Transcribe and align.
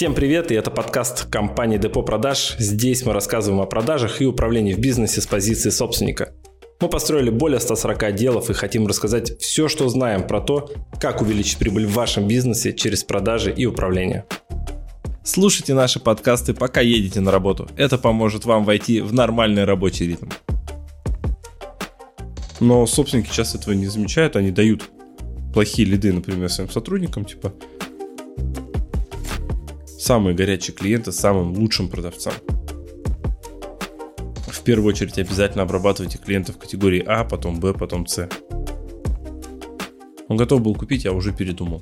Всем 0.00 0.14
привет, 0.14 0.50
и 0.50 0.54
это 0.54 0.70
подкаст 0.70 1.26
компании 1.26 1.76
Депо 1.76 2.02
Продаж. 2.02 2.56
Здесь 2.58 3.04
мы 3.04 3.12
рассказываем 3.12 3.60
о 3.60 3.66
продажах 3.66 4.22
и 4.22 4.24
управлении 4.24 4.72
в 4.72 4.78
бизнесе 4.78 5.20
с 5.20 5.26
позиции 5.26 5.68
собственника. 5.68 6.32
Мы 6.80 6.88
построили 6.88 7.28
более 7.28 7.60
140 7.60 8.04
отделов 8.04 8.48
и 8.48 8.54
хотим 8.54 8.86
рассказать 8.86 9.38
все, 9.42 9.68
что 9.68 9.86
знаем 9.90 10.26
про 10.26 10.40
то, 10.40 10.72
как 10.98 11.20
увеличить 11.20 11.58
прибыль 11.58 11.84
в 11.84 11.92
вашем 11.92 12.26
бизнесе 12.26 12.72
через 12.72 13.04
продажи 13.04 13.52
и 13.52 13.66
управление. 13.66 14.24
Слушайте 15.22 15.74
наши 15.74 16.00
подкасты, 16.00 16.54
пока 16.54 16.80
едете 16.80 17.20
на 17.20 17.30
работу. 17.30 17.68
Это 17.76 17.98
поможет 17.98 18.46
вам 18.46 18.64
войти 18.64 19.02
в 19.02 19.12
нормальный 19.12 19.64
рабочий 19.64 20.06
ритм. 20.06 20.30
Но 22.58 22.86
собственники 22.86 23.30
часто 23.30 23.58
этого 23.58 23.74
не 23.74 23.88
замечают, 23.88 24.36
они 24.36 24.50
дают 24.50 24.88
плохие 25.52 25.86
лиды, 25.86 26.10
например, 26.10 26.48
своим 26.48 26.70
сотрудникам, 26.70 27.26
типа 27.26 27.52
самые 30.10 30.34
горячие 30.34 30.74
клиенты 30.74 31.12
самым 31.12 31.52
лучшим 31.52 31.88
продавцам. 31.88 32.32
В 34.48 34.60
первую 34.64 34.88
очередь 34.88 35.16
обязательно 35.18 35.62
обрабатывайте 35.62 36.18
клиентов 36.18 36.58
категории 36.58 37.00
А, 37.06 37.22
потом 37.22 37.60
Б, 37.60 37.74
потом 37.74 38.08
С. 38.08 38.28
Он 40.26 40.36
готов 40.36 40.62
был 40.62 40.74
купить, 40.74 41.04
я 41.04 41.12
уже 41.12 41.32
передумал. 41.32 41.80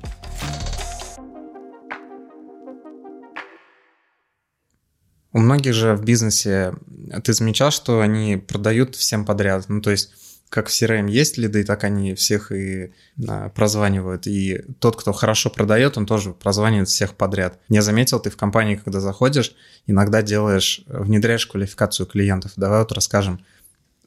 У 5.33 5.39
многих 5.39 5.73
же 5.73 5.95
в 5.95 6.05
бизнесе, 6.05 6.75
ты 7.23 7.33
замечал, 7.33 7.71
что 7.71 7.99
они 7.99 8.37
продают 8.37 8.95
всем 8.95 9.25
подряд. 9.25 9.65
Ну, 9.69 9.81
то 9.81 9.89
есть 9.89 10.28
как 10.49 10.67
в 10.67 10.71
CRM 10.71 11.09
есть 11.09 11.37
лиды, 11.37 11.63
так 11.63 11.83
они 11.83 12.15
всех 12.15 12.51
и 12.51 12.91
а, 13.27 13.49
прозванивают. 13.49 14.25
И 14.25 14.63
тот, 14.79 14.95
кто 14.95 15.13
хорошо 15.13 15.51
продает, 15.51 15.97
он 15.97 16.07
тоже 16.07 16.33
прозванивает 16.33 16.89
всех 16.89 17.15
подряд. 17.15 17.59
Не 17.69 17.81
заметил 17.81 18.19
ты 18.19 18.31
в 18.31 18.37
компании, 18.37 18.75
когда 18.75 18.99
заходишь, 18.99 19.53
иногда 19.85 20.23
делаешь, 20.23 20.81
внедряешь 20.87 21.45
квалификацию 21.45 22.07
клиентов. 22.07 22.53
Давай 22.55 22.79
вот 22.79 22.91
расскажем, 22.91 23.45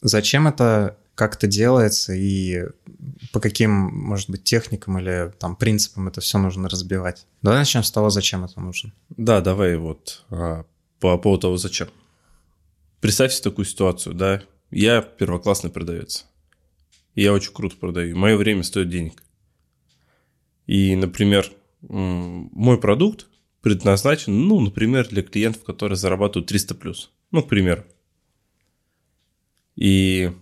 зачем 0.00 0.48
это, 0.48 0.96
как 1.14 1.36
это 1.36 1.46
делается 1.46 2.12
и 2.12 2.64
по 3.32 3.38
каким, 3.38 3.70
может 3.70 4.28
быть, 4.28 4.42
техникам 4.42 4.98
или 4.98 5.32
там 5.38 5.54
принципам 5.54 6.08
это 6.08 6.20
все 6.20 6.38
нужно 6.38 6.68
разбивать. 6.68 7.24
Давай 7.42 7.60
начнем 7.60 7.84
с 7.84 7.92
того, 7.92 8.10
зачем 8.10 8.44
это 8.44 8.60
нужно. 8.60 8.92
Да, 9.10 9.40
давай 9.40 9.76
вот 9.76 10.24
а, 10.30 10.64
по 10.98 11.16
поводу 11.18 11.42
того, 11.42 11.56
зачем. 11.56 11.88
Представьте 13.00 13.42
такую 13.42 13.64
ситуацию, 13.64 14.14
да, 14.14 14.42
я 14.72 15.02
первоклассный 15.02 15.70
продавец 15.70 16.26
я 17.14 17.32
очень 17.32 17.52
круто 17.52 17.76
продаю. 17.76 18.16
Мое 18.16 18.36
время 18.36 18.62
стоит 18.62 18.88
денег. 18.88 19.22
И, 20.66 20.94
например, 20.96 21.50
мой 21.80 22.80
продукт 22.80 23.26
предназначен, 23.60 24.46
ну, 24.48 24.60
например, 24.60 25.08
для 25.08 25.22
клиентов, 25.22 25.64
которые 25.64 25.96
зарабатывают 25.96 26.48
300 26.48 26.74
плюс. 26.74 27.12
Ну, 27.30 27.42
к 27.42 27.48
примеру. 27.48 27.84
И 29.76 30.32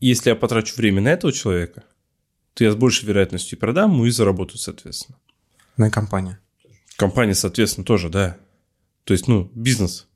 если 0.00 0.30
я 0.30 0.36
потрачу 0.36 0.74
время 0.76 1.00
на 1.00 1.08
этого 1.08 1.32
человека, 1.32 1.84
то 2.54 2.64
я 2.64 2.72
с 2.72 2.76
большей 2.76 3.06
вероятностью 3.06 3.56
и 3.56 3.60
продам 3.60 3.92
ему 3.92 4.06
и 4.06 4.10
заработаю, 4.10 4.58
соответственно. 4.58 5.18
Ну 5.76 5.86
и 5.86 5.90
компания. 5.90 6.40
Компания, 6.96 7.34
соответственно, 7.34 7.84
тоже, 7.84 8.08
да. 8.08 8.36
То 9.04 9.12
есть, 9.12 9.28
ну, 9.28 9.50
бизнес 9.54 10.08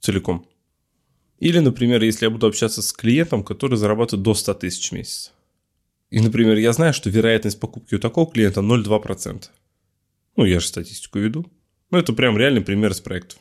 целиком. 0.00 0.49
Или, 1.40 1.58
например, 1.58 2.02
если 2.04 2.26
я 2.26 2.30
буду 2.30 2.46
общаться 2.46 2.82
с 2.82 2.92
клиентом, 2.92 3.42
который 3.42 3.76
зарабатывает 3.76 4.22
до 4.22 4.34
100 4.34 4.54
тысяч 4.54 4.90
в 4.90 4.92
месяц. 4.92 5.32
И, 6.10 6.20
например, 6.20 6.58
я 6.58 6.72
знаю, 6.72 6.92
что 6.92 7.08
вероятность 7.08 7.58
покупки 7.58 7.94
у 7.94 7.98
такого 7.98 8.30
клиента 8.30 8.60
0,2%. 8.60 9.46
Ну, 10.36 10.44
я 10.44 10.60
же 10.60 10.66
статистику 10.66 11.18
веду. 11.18 11.50
Ну, 11.90 11.98
это 11.98 12.12
прям 12.12 12.36
реальный 12.36 12.60
пример 12.60 12.92
из 12.92 13.00
проектов. 13.00 13.38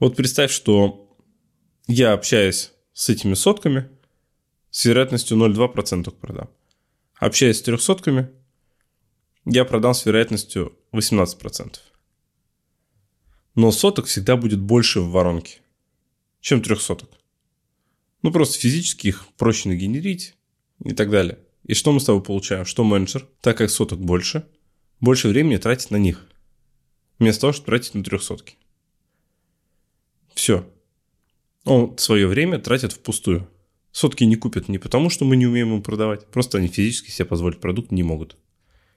Вот 0.00 0.16
представь, 0.16 0.50
что 0.50 1.14
я 1.86 2.14
общаюсь 2.14 2.72
с 2.94 3.10
этими 3.10 3.34
сотками, 3.34 3.90
с 4.70 4.86
вероятностью 4.86 5.36
0,2% 5.36 6.10
продам. 6.10 6.48
Общаясь 7.16 7.58
с 7.58 7.62
трехсотками, 7.62 8.30
я 9.44 9.66
продам 9.66 9.92
с 9.92 10.06
вероятностью 10.06 10.74
18%. 10.92 11.76
Но 13.56 13.70
соток 13.72 14.06
всегда 14.06 14.36
будет 14.36 14.60
больше 14.60 15.00
в 15.00 15.10
воронке 15.10 15.60
чем 16.44 16.60
трехсоток. 16.60 17.08
Ну, 18.20 18.30
просто 18.30 18.58
физически 18.58 19.08
их 19.08 19.26
проще 19.38 19.70
нагенерить 19.70 20.34
и 20.84 20.92
так 20.92 21.10
далее. 21.10 21.38
И 21.62 21.72
что 21.72 21.90
мы 21.90 22.00
с 22.00 22.04
тобой 22.04 22.22
получаем? 22.22 22.66
Что 22.66 22.84
менеджер, 22.84 23.26
так 23.40 23.56
как 23.56 23.70
соток 23.70 23.98
больше, 23.98 24.46
больше 25.00 25.28
времени 25.28 25.56
тратит 25.56 25.90
на 25.90 25.96
них, 25.96 26.28
вместо 27.18 27.42
того, 27.42 27.54
чтобы 27.54 27.66
тратить 27.66 27.94
на 27.94 28.04
трехсотки. 28.04 28.56
Все. 30.34 30.70
Он 31.64 31.96
свое 31.96 32.26
время 32.26 32.58
тратит 32.58 32.92
впустую. 32.92 33.48
Сотки 33.90 34.24
не 34.24 34.36
купят 34.36 34.68
не 34.68 34.76
потому, 34.76 35.08
что 35.08 35.24
мы 35.24 35.36
не 35.36 35.46
умеем 35.46 35.72
им 35.72 35.82
продавать, 35.82 36.26
просто 36.26 36.58
они 36.58 36.68
физически 36.68 37.10
себе 37.10 37.24
позволить 37.24 37.60
продукт 37.60 37.90
не 37.90 38.02
могут. 38.02 38.36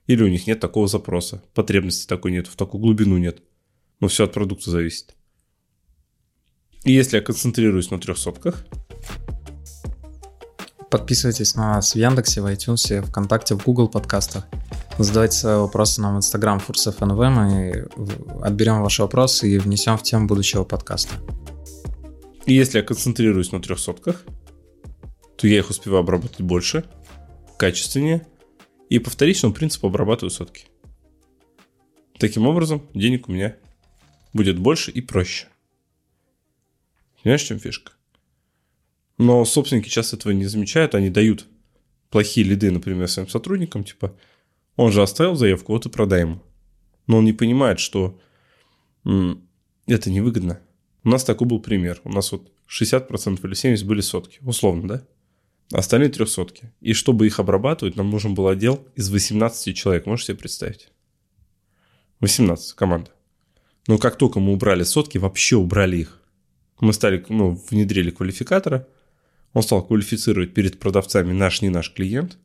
Или 0.05 0.21
у 0.21 0.27
них 0.27 0.47
нет 0.47 0.59
такого 0.59 0.87
запроса, 0.87 1.41
потребности 1.53 2.07
такой 2.07 2.31
нет, 2.31 2.47
в 2.47 2.57
такую 2.57 2.81
глубину 2.81 3.17
нет. 3.17 3.41
Но 4.01 4.09
все 4.09 4.25
от 4.25 4.33
продукта 4.33 4.69
зависит. 4.69 5.16
И 6.87 6.93
если 6.93 7.17
я 7.17 7.21
концентрируюсь 7.21 7.91
на 7.91 7.99
трех 7.99 8.17
сотках. 8.17 8.65
Подписывайтесь 10.89 11.53
на 11.55 11.73
нас 11.73 11.91
в 11.91 11.95
Яндексе, 11.97 12.41
в 12.41 12.45
iTunes, 12.45 13.05
ВКонтакте, 13.05 13.55
в 13.55 13.63
Google 13.65 13.89
подкастах. 13.89 14.47
Задавайте 14.97 15.37
свои 15.37 15.57
вопросы 15.57 16.01
нам 16.01 16.15
в 16.15 16.19
Instagram 16.19 16.61
FursFNV, 16.65 17.29
мы 17.29 17.89
отберем 18.41 18.81
ваши 18.81 19.01
вопросы 19.01 19.49
и 19.49 19.57
внесем 19.57 19.97
в 19.97 20.03
тему 20.03 20.27
будущего 20.27 20.63
подкаста. 20.63 21.13
И 22.45 22.53
если 22.53 22.77
я 22.77 22.85
концентрируюсь 22.85 23.51
на 23.51 23.61
трех 23.61 23.79
сотках, 23.79 24.23
то 25.35 25.45
я 25.45 25.57
их 25.57 25.69
успеваю 25.69 26.03
обработать 26.03 26.39
больше, 26.39 26.85
качественнее 27.57 28.25
и 28.89 28.99
по 28.99 29.09
вторичному 29.09 29.53
принципу 29.53 29.87
обрабатываю 29.87 30.31
сотки. 30.31 30.67
Таким 32.17 32.47
образом, 32.47 32.87
денег 32.93 33.27
у 33.27 33.33
меня 33.33 33.57
будет 34.31 34.57
больше 34.57 34.89
и 34.89 35.01
проще. 35.01 35.47
Понимаешь, 37.21 37.43
в 37.43 37.47
чем 37.47 37.59
фишка? 37.59 37.93
Но 39.17 39.43
собственники 39.45 39.89
часто 39.89 40.15
этого 40.15 40.31
не 40.31 40.45
замечают, 40.45 40.95
они 40.95 41.09
дают 41.09 41.47
плохие 42.09 42.45
лиды, 42.45 42.71
например, 42.71 43.07
своим 43.07 43.27
сотрудникам, 43.27 43.83
типа, 43.83 44.15
он 44.75 44.91
же 44.91 45.01
оставил 45.01 45.35
заявку, 45.35 45.73
вот 45.73 45.85
и 45.85 45.89
продай 45.89 46.21
ему. 46.21 46.41
Но 47.07 47.17
он 47.17 47.25
не 47.25 47.33
понимает, 47.33 47.79
что 47.79 48.19
это 49.03 50.09
невыгодно. 50.09 50.59
У 51.03 51.09
нас 51.09 51.23
такой 51.23 51.47
был 51.47 51.59
пример. 51.59 52.01
У 52.03 52.09
нас 52.09 52.31
вот 52.31 52.51
60% 52.69 53.39
или 53.43 53.53
70% 53.53 53.85
были 53.85 54.01
сотки, 54.01 54.39
условно, 54.41 54.87
да? 54.87 55.03
Остальные 55.71 56.09
трехсотки. 56.09 56.71
И 56.79 56.93
чтобы 56.93 57.25
их 57.25 57.39
обрабатывать, 57.39 57.95
нам 57.95 58.09
нужен 58.09 58.35
был 58.35 58.47
отдел 58.47 58.85
из 58.95 59.09
18 59.09 59.75
человек. 59.75 60.05
Можете 60.05 60.33
себе 60.33 60.39
представить? 60.39 60.91
18 62.19 62.73
команда. 62.73 63.11
Но 63.87 63.97
как 63.97 64.17
только 64.17 64.39
мы 64.39 64.53
убрали 64.53 64.83
сотки, 64.83 65.17
вообще 65.17 65.55
убрали 65.55 65.97
их 65.97 66.21
мы 66.79 66.93
стали, 66.93 67.25
ну, 67.29 67.59
внедрили 67.69 68.11
квалификатора, 68.11 68.87
он 69.53 69.63
стал 69.63 69.85
квалифицировать 69.85 70.53
перед 70.53 70.79
продавцами 70.79 71.33
наш, 71.33 71.61
не 71.61 71.69
наш 71.69 71.91
клиент, 71.91 72.37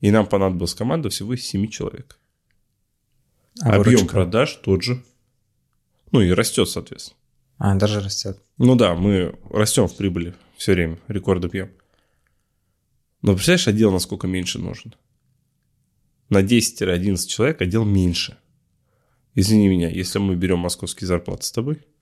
и 0.00 0.10
нам 0.10 0.26
понадобилась 0.26 0.74
команда 0.74 1.08
всего 1.10 1.34
из 1.34 1.44
7 1.44 1.68
человек. 1.68 2.18
А 3.60 3.70
Объем 3.70 3.84
выручка? 3.84 4.08
продаж 4.08 4.54
тот 4.62 4.82
же. 4.82 5.02
Ну 6.12 6.20
и 6.20 6.30
растет, 6.30 6.68
соответственно. 6.68 7.18
А, 7.58 7.74
даже 7.74 8.00
растет. 8.00 8.40
Ну 8.56 8.76
да, 8.76 8.94
мы 8.94 9.36
растем 9.50 9.88
в 9.88 9.96
прибыли 9.96 10.34
все 10.56 10.74
время, 10.74 10.98
рекорды 11.08 11.48
бьем. 11.48 11.72
Но 13.22 13.32
представляешь, 13.32 13.66
отдел 13.66 13.90
насколько 13.90 14.28
меньше 14.28 14.60
нужен? 14.60 14.94
На 16.28 16.42
10-11 16.42 17.26
человек 17.26 17.60
отдел 17.60 17.84
меньше. 17.84 18.38
Извини 19.34 19.68
меня, 19.68 19.88
если 19.88 20.20
мы 20.20 20.36
берем 20.36 20.60
московские 20.60 21.08
зарплаты 21.08 21.44
с 21.44 21.50
тобой– 21.50 21.84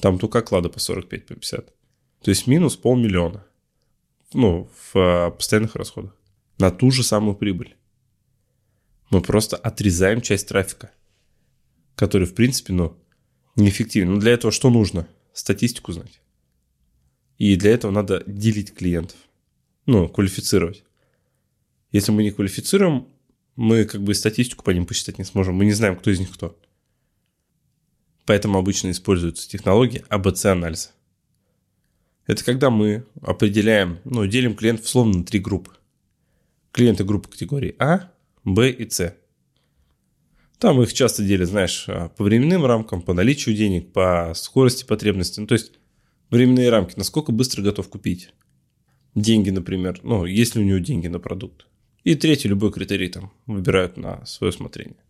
там 0.00 0.18
только 0.18 0.38
оклады 0.38 0.68
по 0.68 0.78
45, 0.78 1.26
по 1.26 1.34
50. 1.34 1.66
То 2.22 2.30
есть 2.30 2.46
минус 2.46 2.76
полмиллиона. 2.76 3.44
Ну, 4.32 4.70
в 4.92 4.96
а, 4.96 5.30
постоянных 5.30 5.74
расходах. 5.74 6.16
На 6.58 6.70
ту 6.70 6.90
же 6.90 7.02
самую 7.02 7.34
прибыль. 7.36 7.76
Мы 9.10 9.22
просто 9.22 9.56
отрезаем 9.56 10.20
часть 10.20 10.48
трафика, 10.48 10.92
который, 11.96 12.26
в 12.26 12.34
принципе, 12.34 12.72
ну, 12.72 12.96
неэффективен. 13.56 14.14
Но 14.14 14.20
для 14.20 14.32
этого 14.32 14.52
что 14.52 14.70
нужно? 14.70 15.08
Статистику 15.32 15.92
знать. 15.92 16.20
И 17.38 17.56
для 17.56 17.72
этого 17.72 17.90
надо 17.90 18.22
делить 18.26 18.74
клиентов. 18.74 19.16
Ну, 19.86 20.08
квалифицировать. 20.08 20.84
Если 21.90 22.12
мы 22.12 22.22
не 22.22 22.30
квалифицируем, 22.30 23.08
мы 23.56 23.84
как 23.84 24.02
бы 24.02 24.14
статистику 24.14 24.62
по 24.62 24.70
ним 24.70 24.86
посчитать 24.86 25.18
не 25.18 25.24
сможем. 25.24 25.54
Мы 25.54 25.64
не 25.64 25.72
знаем, 25.72 25.96
кто 25.96 26.10
из 26.10 26.20
них 26.20 26.32
кто. 26.32 26.56
Поэтому 28.30 28.60
обычно 28.60 28.92
используются 28.92 29.48
технологии 29.48 30.04
АБЦ-анализа. 30.08 30.90
Это 32.28 32.44
когда 32.44 32.70
мы 32.70 33.04
определяем, 33.22 33.98
ну, 34.04 34.24
делим 34.24 34.54
клиентов 34.54 34.88
словно 34.88 35.18
на 35.18 35.24
три 35.24 35.40
группы. 35.40 35.72
Клиенты 36.70 37.02
группы 37.02 37.28
категории 37.28 37.74
А, 37.80 38.12
Б 38.44 38.70
и 38.70 38.88
С. 38.88 39.16
Там 40.60 40.80
их 40.80 40.92
часто 40.92 41.24
делят, 41.24 41.48
знаешь, 41.48 41.86
а, 41.88 42.10
по 42.10 42.22
временным 42.22 42.64
рамкам, 42.64 43.02
по 43.02 43.14
наличию 43.14 43.56
денег, 43.56 43.92
по 43.92 44.30
скорости 44.36 44.84
потребностей. 44.84 45.40
Ну, 45.40 45.48
то 45.48 45.54
есть 45.54 45.72
временные 46.30 46.70
рамки, 46.70 46.94
насколько 46.96 47.32
быстро 47.32 47.62
готов 47.62 47.88
купить. 47.88 48.32
Деньги, 49.16 49.50
например, 49.50 49.98
ну, 50.04 50.24
есть 50.24 50.54
ли 50.54 50.62
у 50.62 50.64
него 50.64 50.78
деньги 50.78 51.08
на 51.08 51.18
продукт. 51.18 51.66
И 52.04 52.14
третий, 52.14 52.46
любой 52.46 52.70
критерий 52.70 53.08
там 53.08 53.32
выбирают 53.46 53.96
на 53.96 54.24
свое 54.24 54.50
усмотрение. 54.50 55.02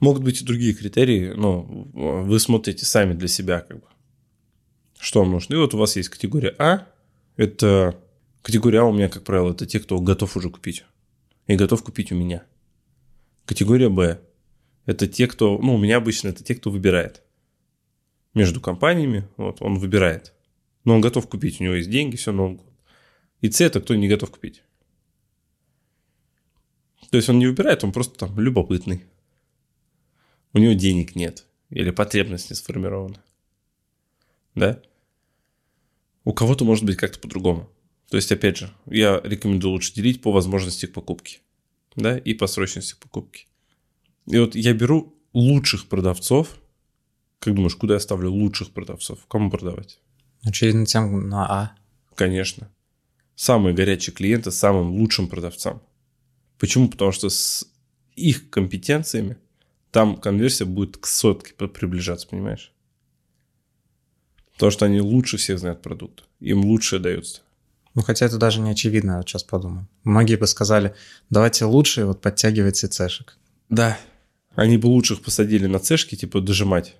Могут 0.00 0.22
быть 0.22 0.42
и 0.42 0.44
другие 0.44 0.74
критерии, 0.74 1.32
но 1.32 1.62
вы 1.62 2.38
смотрите 2.38 2.84
сами 2.84 3.14
для 3.14 3.28
себя, 3.28 3.60
как 3.60 3.78
бы, 3.78 3.86
что 4.98 5.20
вам 5.20 5.30
нужно. 5.30 5.54
И 5.54 5.56
вот 5.56 5.72
у 5.74 5.78
вас 5.78 5.96
есть 5.96 6.10
категория 6.10 6.54
А. 6.58 6.86
Это 7.36 7.98
категория 8.42 8.80
А 8.80 8.84
у 8.84 8.92
меня, 8.92 9.08
как 9.08 9.24
правило, 9.24 9.52
это 9.52 9.66
те, 9.66 9.80
кто 9.80 9.98
готов 10.00 10.36
уже 10.36 10.50
купить. 10.50 10.84
И 11.46 11.56
готов 11.56 11.82
купить 11.82 12.12
у 12.12 12.14
меня. 12.14 12.44
Категория 13.46 13.88
Б. 13.88 14.20
Это 14.84 15.08
те, 15.08 15.26
кто, 15.26 15.58
ну, 15.58 15.74
у 15.74 15.78
меня 15.78 15.96
обычно 15.96 16.28
это 16.28 16.44
те, 16.44 16.54
кто 16.54 16.70
выбирает. 16.70 17.22
Между 18.34 18.60
компаниями, 18.60 19.26
вот, 19.36 19.62
он 19.62 19.78
выбирает. 19.78 20.34
Но 20.84 20.94
он 20.94 21.00
готов 21.00 21.28
купить, 21.28 21.60
у 21.60 21.64
него 21.64 21.74
есть 21.74 21.90
деньги, 21.90 22.16
все, 22.16 22.32
но 22.32 22.60
И 23.40 23.50
С 23.50 23.60
это 23.60 23.80
кто 23.80 23.94
не 23.94 24.08
готов 24.08 24.30
купить. 24.30 24.62
То 27.10 27.16
есть 27.16 27.28
он 27.28 27.38
не 27.38 27.46
выбирает, 27.46 27.82
он 27.82 27.92
просто 27.92 28.18
там 28.18 28.38
любопытный 28.38 29.04
у 30.56 30.58
него 30.58 30.72
денег 30.72 31.14
нет 31.14 31.44
или 31.68 31.90
потребность 31.90 32.48
не 32.48 32.56
сформирована. 32.56 33.22
Да? 34.54 34.80
У 36.24 36.32
кого-то 36.32 36.64
может 36.64 36.84
быть 36.84 36.96
как-то 36.96 37.18
по-другому. 37.18 37.68
То 38.08 38.16
есть, 38.16 38.32
опять 38.32 38.56
же, 38.56 38.72
я 38.86 39.20
рекомендую 39.22 39.72
лучше 39.72 39.92
делить 39.92 40.22
по 40.22 40.32
возможности 40.32 40.86
покупки. 40.86 41.40
Да, 41.94 42.16
и 42.16 42.32
по 42.32 42.46
срочности 42.46 42.94
покупки. 42.98 43.48
И 44.26 44.38
вот 44.38 44.54
я 44.54 44.72
беру 44.72 45.14
лучших 45.34 45.88
продавцов. 45.88 46.56
Как 47.38 47.54
думаешь, 47.54 47.76
куда 47.76 47.94
я 47.94 48.00
ставлю 48.00 48.32
лучших 48.32 48.70
продавцов? 48.70 49.26
Кому 49.28 49.50
продавать? 49.50 50.00
Очевидно, 50.42 50.86
тем 50.86 51.28
на 51.28 51.46
А. 51.46 51.72
Конечно. 52.14 52.70
Самые 53.34 53.74
горячие 53.74 54.14
клиенты 54.14 54.50
самым 54.50 54.92
лучшим 54.92 55.28
продавцам. 55.28 55.82
Почему? 56.58 56.88
Потому 56.88 57.12
что 57.12 57.28
с 57.28 57.70
их 58.14 58.48
компетенциями 58.48 59.36
там 59.96 60.18
конверсия 60.18 60.66
будет 60.66 60.98
к 60.98 61.06
сотке 61.06 61.54
приближаться, 61.54 62.28
понимаешь? 62.28 62.70
Потому 64.52 64.70
что 64.70 64.84
они 64.84 65.00
лучше 65.00 65.38
всех 65.38 65.58
знают 65.58 65.80
продукт. 65.80 66.24
Им 66.38 66.66
лучше 66.66 66.98
дается. 66.98 67.40
Ну, 67.94 68.02
хотя 68.02 68.26
это 68.26 68.36
даже 68.36 68.60
не 68.60 68.72
очевидно, 68.72 69.12
я 69.12 69.16
вот 69.16 69.26
сейчас 69.26 69.42
подумал. 69.42 69.84
Многие 70.04 70.36
бы 70.36 70.46
сказали, 70.46 70.94
давайте 71.30 71.64
лучше 71.64 72.04
вот 72.04 72.20
подтягивайте 72.20 72.88
цешек. 72.88 73.38
Да. 73.70 73.98
Они 74.54 74.76
бы 74.76 74.88
лучших 74.88 75.22
посадили 75.22 75.64
на 75.64 75.78
цешки, 75.78 76.14
типа, 76.14 76.42
дожимать. 76.42 76.94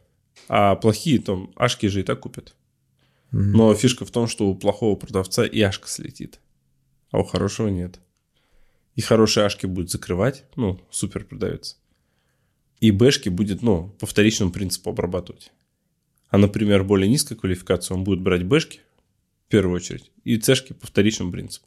А 0.49 0.75
плохие 0.77 1.21
там 1.21 1.51
ашки 1.55 1.85
же 1.89 2.01
и 2.01 2.03
так 2.03 2.21
купят. 2.21 2.55
Mm-hmm. 3.31 3.53
Но 3.59 3.75
фишка 3.75 4.07
в 4.07 4.11
том, 4.11 4.27
что 4.27 4.49
у 4.49 4.55
плохого 4.55 4.97
продавца 4.97 5.45
и 5.45 5.61
ашка 5.61 5.87
слетит. 5.87 6.41
А 7.11 7.19
у 7.19 7.25
хорошего 7.25 7.69
нет. 7.69 8.01
И 8.95 9.03
хорошие 9.03 9.45
ашки 9.45 9.67
будет 9.67 9.91
закрывать, 9.91 10.45
ну, 10.57 10.81
супер 10.91 11.27
продавец 11.27 11.77
и 12.81 12.91
бэшки 12.91 13.29
будет, 13.29 13.63
ну, 13.63 13.95
по 13.99 14.07
вторичному 14.07 14.53
принципу 14.53 14.91
обрабатывать. 14.91 15.53
А, 16.29 16.39
например, 16.39 16.85
более 16.85 17.09
низкая 17.09 17.39
квалификация, 17.39 17.97
он 17.97 18.05
будет 18.05 18.21
брать 18.21 18.45
бэшки 18.45 18.81
в 19.47 19.51
первую 19.51 19.77
очередь 19.77 20.11
и 20.25 20.37
цешки 20.37 20.73
по 20.73 20.87
вторичному 20.87 21.33
принципу. 21.33 21.67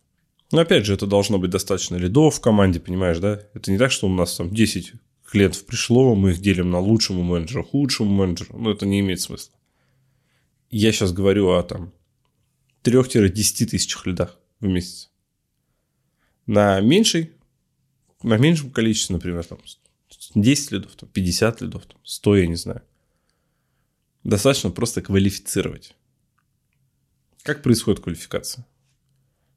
Но 0.51 0.61
опять 0.61 0.85
же, 0.85 0.93
это 0.93 1.05
должно 1.05 1.37
быть 1.37 1.51
достаточно 1.51 1.95
лидов 1.95 2.35
в 2.35 2.41
команде, 2.41 2.79
понимаешь, 2.79 3.19
да? 3.19 3.41
Это 3.53 3.71
не 3.71 3.77
так, 3.77 3.91
что 3.91 4.07
у 4.07 4.09
нас 4.09 4.35
там 4.35 4.49
10 4.49 4.93
клиентов 5.25 5.65
пришло, 5.65 6.15
мы 6.15 6.31
их 6.31 6.41
делим 6.41 6.71
на 6.71 6.79
лучшему 6.79 7.23
менеджеру, 7.23 7.63
худшему 7.63 8.11
менеджеру. 8.11 8.57
Ну, 8.57 8.71
это 8.71 8.85
не 8.85 8.99
имеет 8.99 9.21
смысла. 9.21 9.53
Я 10.71 10.91
сейчас 10.91 11.13
говорю 11.13 11.49
о 11.49 11.63
там 11.63 11.93
3-10 12.83 13.65
тысячах 13.67 14.07
лидах 14.07 14.39
в 14.59 14.65
месяц. 14.65 15.11
На 16.47 16.79
меньшей, 16.81 17.31
на 18.23 18.37
меньшем 18.37 18.71
количестве, 18.71 19.15
например, 19.15 19.43
там 19.45 19.59
10 20.35 20.71
лидов, 20.71 20.95
там, 20.95 21.09
50 21.09 21.61
лидов, 21.61 21.85
там, 21.85 21.99
100, 22.03 22.37
я 22.37 22.47
не 22.47 22.55
знаю. 22.55 22.81
Достаточно 24.23 24.69
просто 24.69 25.01
квалифицировать. 25.01 25.95
Как 27.43 27.63
происходит 27.63 28.01
квалификация? 28.01 28.67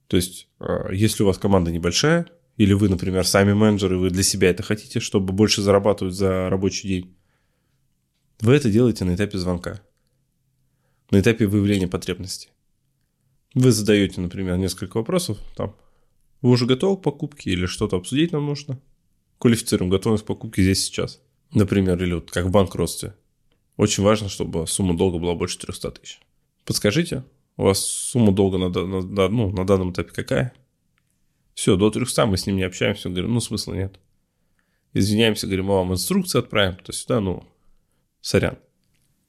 То 0.07 0.17
есть, 0.17 0.49
а, 0.59 0.91
если 0.93 1.23
у 1.23 1.27
вас 1.27 1.39
команда 1.39 1.71
небольшая, 1.71 2.27
или 2.57 2.73
вы, 2.73 2.89
например, 2.89 3.27
сами 3.27 3.53
менеджеры, 3.53 3.99
вы 3.99 4.11
для 4.11 4.23
себя 4.23 4.51
это 4.51 4.63
хотите, 4.63 5.01
чтобы 5.01 5.33
больше 5.33 5.63
зарабатывать 5.63 6.15
за 6.15 6.49
рабочий 6.49 6.89
день, 6.89 7.17
вы 8.41 8.55
это 8.55 8.71
делаете 8.71 9.05
на 9.05 9.15
этапе 9.15 9.39
звонка, 9.39 9.81
на 11.11 11.21
этапе 11.21 11.47
выявления 11.47 11.89
потребностей. 11.89 12.51
Вы 13.55 13.73
задаете, 13.73 14.21
например, 14.21 14.57
несколько 14.57 14.97
вопросов, 14.97 15.39
там, 15.57 15.77
вы 16.41 16.51
уже 16.51 16.67
готовы 16.67 16.97
к 16.97 17.03
покупке 17.03 17.51
или 17.51 17.67
что-то 17.67 17.97
обсудить 17.97 18.33
нам 18.33 18.47
нужно– 18.47 18.81
квалифицируем 19.43 19.91
готовность 19.91 20.25
покупки 20.25 20.61
здесь 20.61 20.85
сейчас. 20.85 21.21
Например, 21.53 22.01
или 22.01 22.15
вот 22.15 22.31
как 22.31 22.47
в 22.47 22.51
банкротстве. 22.53 23.17
Очень 23.77 24.05
важно, 24.05 24.29
чтобы 24.29 24.69
сумма 24.69 24.97
долга 24.97 25.19
была 25.19 25.35
больше 25.35 25.59
300 25.59 25.91
тысяч. 25.91 26.21
Подскажите, 26.65 27.25
у 27.57 27.65
вас 27.65 27.85
сумма 27.85 28.31
долга 28.31 28.59
на, 28.59 28.69
на, 28.69 29.29
ну, 29.29 29.51
на 29.51 29.67
данном 29.67 29.91
этапе 29.91 30.13
какая? 30.13 30.53
Все, 31.55 31.75
до 31.75 31.91
300 31.91 32.27
мы 32.27 32.37
с 32.37 32.47
ним 32.47 32.55
не 32.55 32.63
общаемся, 32.63 33.09
говорим, 33.09 33.35
ну, 33.35 33.41
смысла 33.41 33.75
нет. 33.75 33.99
Извиняемся, 34.95 35.49
говорим, 35.49 35.65
мы 35.65 35.75
вам 35.75 35.93
инструкции 35.93 36.39
отправим, 36.39 36.77
то 36.77 36.93
сюда, 36.93 37.19
ну, 37.19 37.43
сорян. 38.21 38.59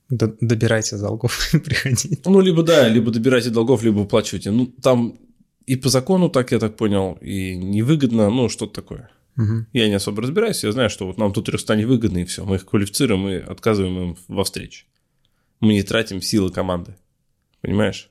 Добирайте 0.10 0.95
долгов 0.98 1.56
и 1.56 1.60
приходите. 1.65 2.19
Ну, 2.25 2.39
либо 2.39 2.62
да, 2.62 2.88
либо 2.88 3.10
добирайте 3.10 3.50
долгов, 3.50 3.81
либо 3.81 4.01
уплачивайте. 4.01 4.51
Ну, 4.51 4.68
там 4.68 5.18
и 5.65 5.75
по 5.75 5.89
закону 5.89 6.30
так, 6.30 6.51
я 6.51 6.60
так 6.60 6.77
понял, 6.77 7.18
и 7.19 7.56
невыгодно, 7.56 8.30
ну, 8.30 8.48
что-то 8.48 8.74
такое. 8.74 9.10
Угу. 9.38 9.65
Я 9.74 9.88
не 9.88 9.95
особо 9.95 10.21
разбираюсь, 10.21 10.63
я 10.63 10.71
знаю, 10.71 10.89
что 10.89 11.07
вот 11.07 11.18
нам 11.18 11.33
тут 11.33 11.45
300 11.45 11.75
невыгодно, 11.75 12.19
и 12.19 12.25
все. 12.25 12.45
Мы 12.45 12.57
их 12.57 12.65
квалифицируем 12.65 13.27
и 13.27 13.35
отказываем 13.35 13.97
им 14.00 14.18
во 14.27 14.44
встрече. 14.44 14.85
Мы 15.59 15.74
не 15.74 15.83
тратим 15.83 16.21
силы 16.21 16.51
команды. 16.51 16.95
Понимаешь? 17.62 18.09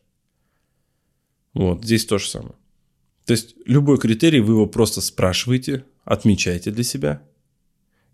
Вот, 1.54 1.84
здесь 1.84 2.06
то 2.06 2.18
же 2.18 2.28
самое. 2.28 2.54
То 3.26 3.32
есть, 3.32 3.54
любой 3.66 3.98
критерий 3.98 4.40
вы 4.40 4.54
его 4.54 4.66
просто 4.66 5.00
спрашиваете, 5.00 5.84
отмечаете 6.04 6.70
для 6.70 6.82
себя 6.82 7.22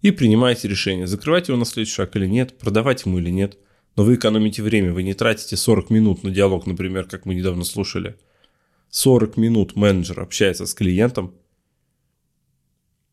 и 0.02 0.10
принимаете 0.10 0.68
решение, 0.68 1.06
закрывать 1.06 1.48
его 1.48 1.56
на 1.56 1.64
следующий 1.64 1.94
шаг 1.94 2.14
или 2.16 2.26
нет, 2.26 2.58
продавать 2.58 3.06
ему 3.06 3.18
или 3.18 3.30
нет. 3.30 3.56
Но 3.96 4.04
вы 4.04 4.16
экономите 4.16 4.62
время, 4.62 4.92
вы 4.92 5.02
не 5.02 5.14
тратите 5.14 5.56
40 5.56 5.90
минут 5.90 6.24
на 6.24 6.30
диалог, 6.30 6.66
например, 6.66 7.04
как 7.04 7.24
мы 7.24 7.34
недавно 7.34 7.64
слушали. 7.64 8.16
40 8.90 9.36
минут 9.36 9.76
менеджер 9.76 10.20
общается 10.20 10.66
с 10.66 10.74
клиентом– 10.74 11.34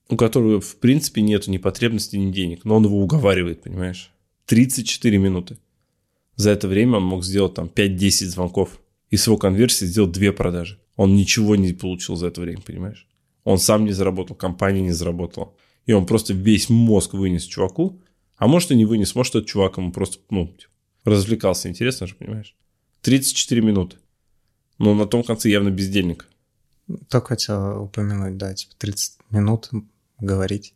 у 0.10 0.18
которого, 0.18 0.62
в 0.62 0.76
принципе, 0.78 1.22
нету 1.22 1.52
ни 1.52 1.58
потребности, 1.58 2.16
ни 2.16 2.32
денег, 2.32 2.66
но 2.66 2.76
он 2.76 2.86
его 2.86 3.02
уговаривает, 3.02 3.64
понимаешь? 3.64 4.12
34 4.46 5.18
минуты. 5.18 5.58
За 6.36 6.52
это 6.52 6.68
время 6.68 6.98
он 6.98 7.04
мог 7.04 7.24
сделать 7.24 7.56
там 7.56 7.72
5-10 7.74 8.26
звонков. 8.28 8.80
И 9.10 9.18
с 9.18 9.28
его 9.28 9.38
конверсии 9.38 9.86
сделал 9.86 10.10
две 10.10 10.32
продажи. 10.32 10.80
Он 10.96 11.16
ничего 11.16 11.56
не 11.56 11.74
получил 11.74 12.16
за 12.16 12.28
это 12.28 12.42
время, 12.42 12.62
понимаешь? 12.62 13.08
Он 13.44 13.58
сам 13.58 13.86
не 13.86 13.92
заработал, 13.92 14.36
компания 14.36 14.82
не 14.82 14.92
заработала. 14.92 15.54
И 15.86 15.94
он 15.94 16.06
просто 16.06 16.34
весь 16.34 16.70
мозг 16.70 17.14
вынес 17.14 17.44
чуваку. 17.44 18.02
А 18.38 18.48
может 18.48 18.72
и 18.72 18.76
не 18.76 18.86
вынес, 18.86 19.16
может 19.16 19.36
этот 19.36 19.48
чувак 19.48 19.78
ему 19.78 19.92
просто, 19.92 20.18
ну, 20.30 20.56
развлекался. 21.04 21.70
Интересно 21.70 22.08
же, 22.08 22.16
понимаешь? 22.16 22.56
34 23.02 23.62
минуты. 23.62 23.98
Но 24.78 24.94
на 24.94 25.06
том 25.06 25.24
конце 25.24 25.50
явно 25.50 25.70
бездельник. 25.70 26.28
Только 27.10 27.28
хотел 27.28 27.84
упомянуть, 27.84 28.38
да, 28.38 28.54
типа 28.54 28.74
30 28.78 29.20
минут 29.30 29.70
говорить. 30.20 30.76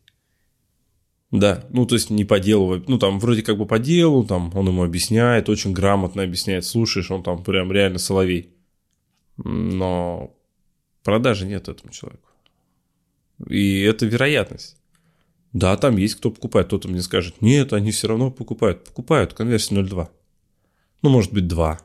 Да, 1.30 1.64
ну 1.70 1.86
то 1.86 1.94
есть 1.94 2.10
не 2.10 2.24
по 2.24 2.40
делу, 2.40 2.82
ну 2.88 2.98
там 2.98 3.20
вроде 3.20 3.42
как 3.42 3.56
бы 3.56 3.66
по 3.66 3.78
делу, 3.78 4.24
там 4.24 4.50
он 4.56 4.66
ему 4.66 4.82
объясняет, 4.82 5.48
очень 5.48 5.72
грамотно 5.72 6.24
объясняет, 6.24 6.64
слушаешь, 6.64 7.10
он 7.10 7.22
там 7.22 7.44
прям 7.44 7.70
реально 7.70 7.98
соловей. 7.98 8.52
Но 9.36 10.36
продажи 11.04 11.46
нет 11.46 11.68
этому 11.68 11.92
человеку. 11.92 12.28
И 13.48 13.80
это 13.82 14.06
вероятность. 14.06 14.76
Да, 15.52 15.76
там 15.76 15.96
есть 15.96 16.16
кто 16.16 16.30
покупает, 16.30 16.66
кто-то 16.66 16.88
мне 16.88 17.02
скажет, 17.02 17.40
нет, 17.40 17.72
они 17.72 17.90
все 17.90 18.08
равно 18.08 18.30
покупают. 18.30 18.84
Покупают, 18.84 19.34
конверсия 19.34 19.74
0,2. 19.74 20.08
Ну, 21.02 21.10
может 21.10 21.32
быть, 21.32 21.48
2. 21.48 21.80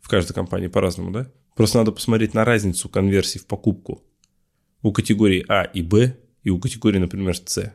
В 0.00 0.08
каждой 0.08 0.32
компании 0.32 0.68
по-разному, 0.68 1.10
да? 1.10 1.30
Просто 1.54 1.78
надо 1.78 1.92
посмотреть 1.92 2.34
на 2.34 2.44
разницу 2.44 2.88
конверсии 2.88 3.38
в 3.38 3.46
покупку 3.46 4.02
у 4.82 4.92
категории 4.92 5.44
А 5.48 5.64
и 5.64 5.82
Б 5.82 6.16
и 6.46 6.50
у 6.50 6.60
категории, 6.60 6.98
например, 6.98 7.36
С, 7.36 7.74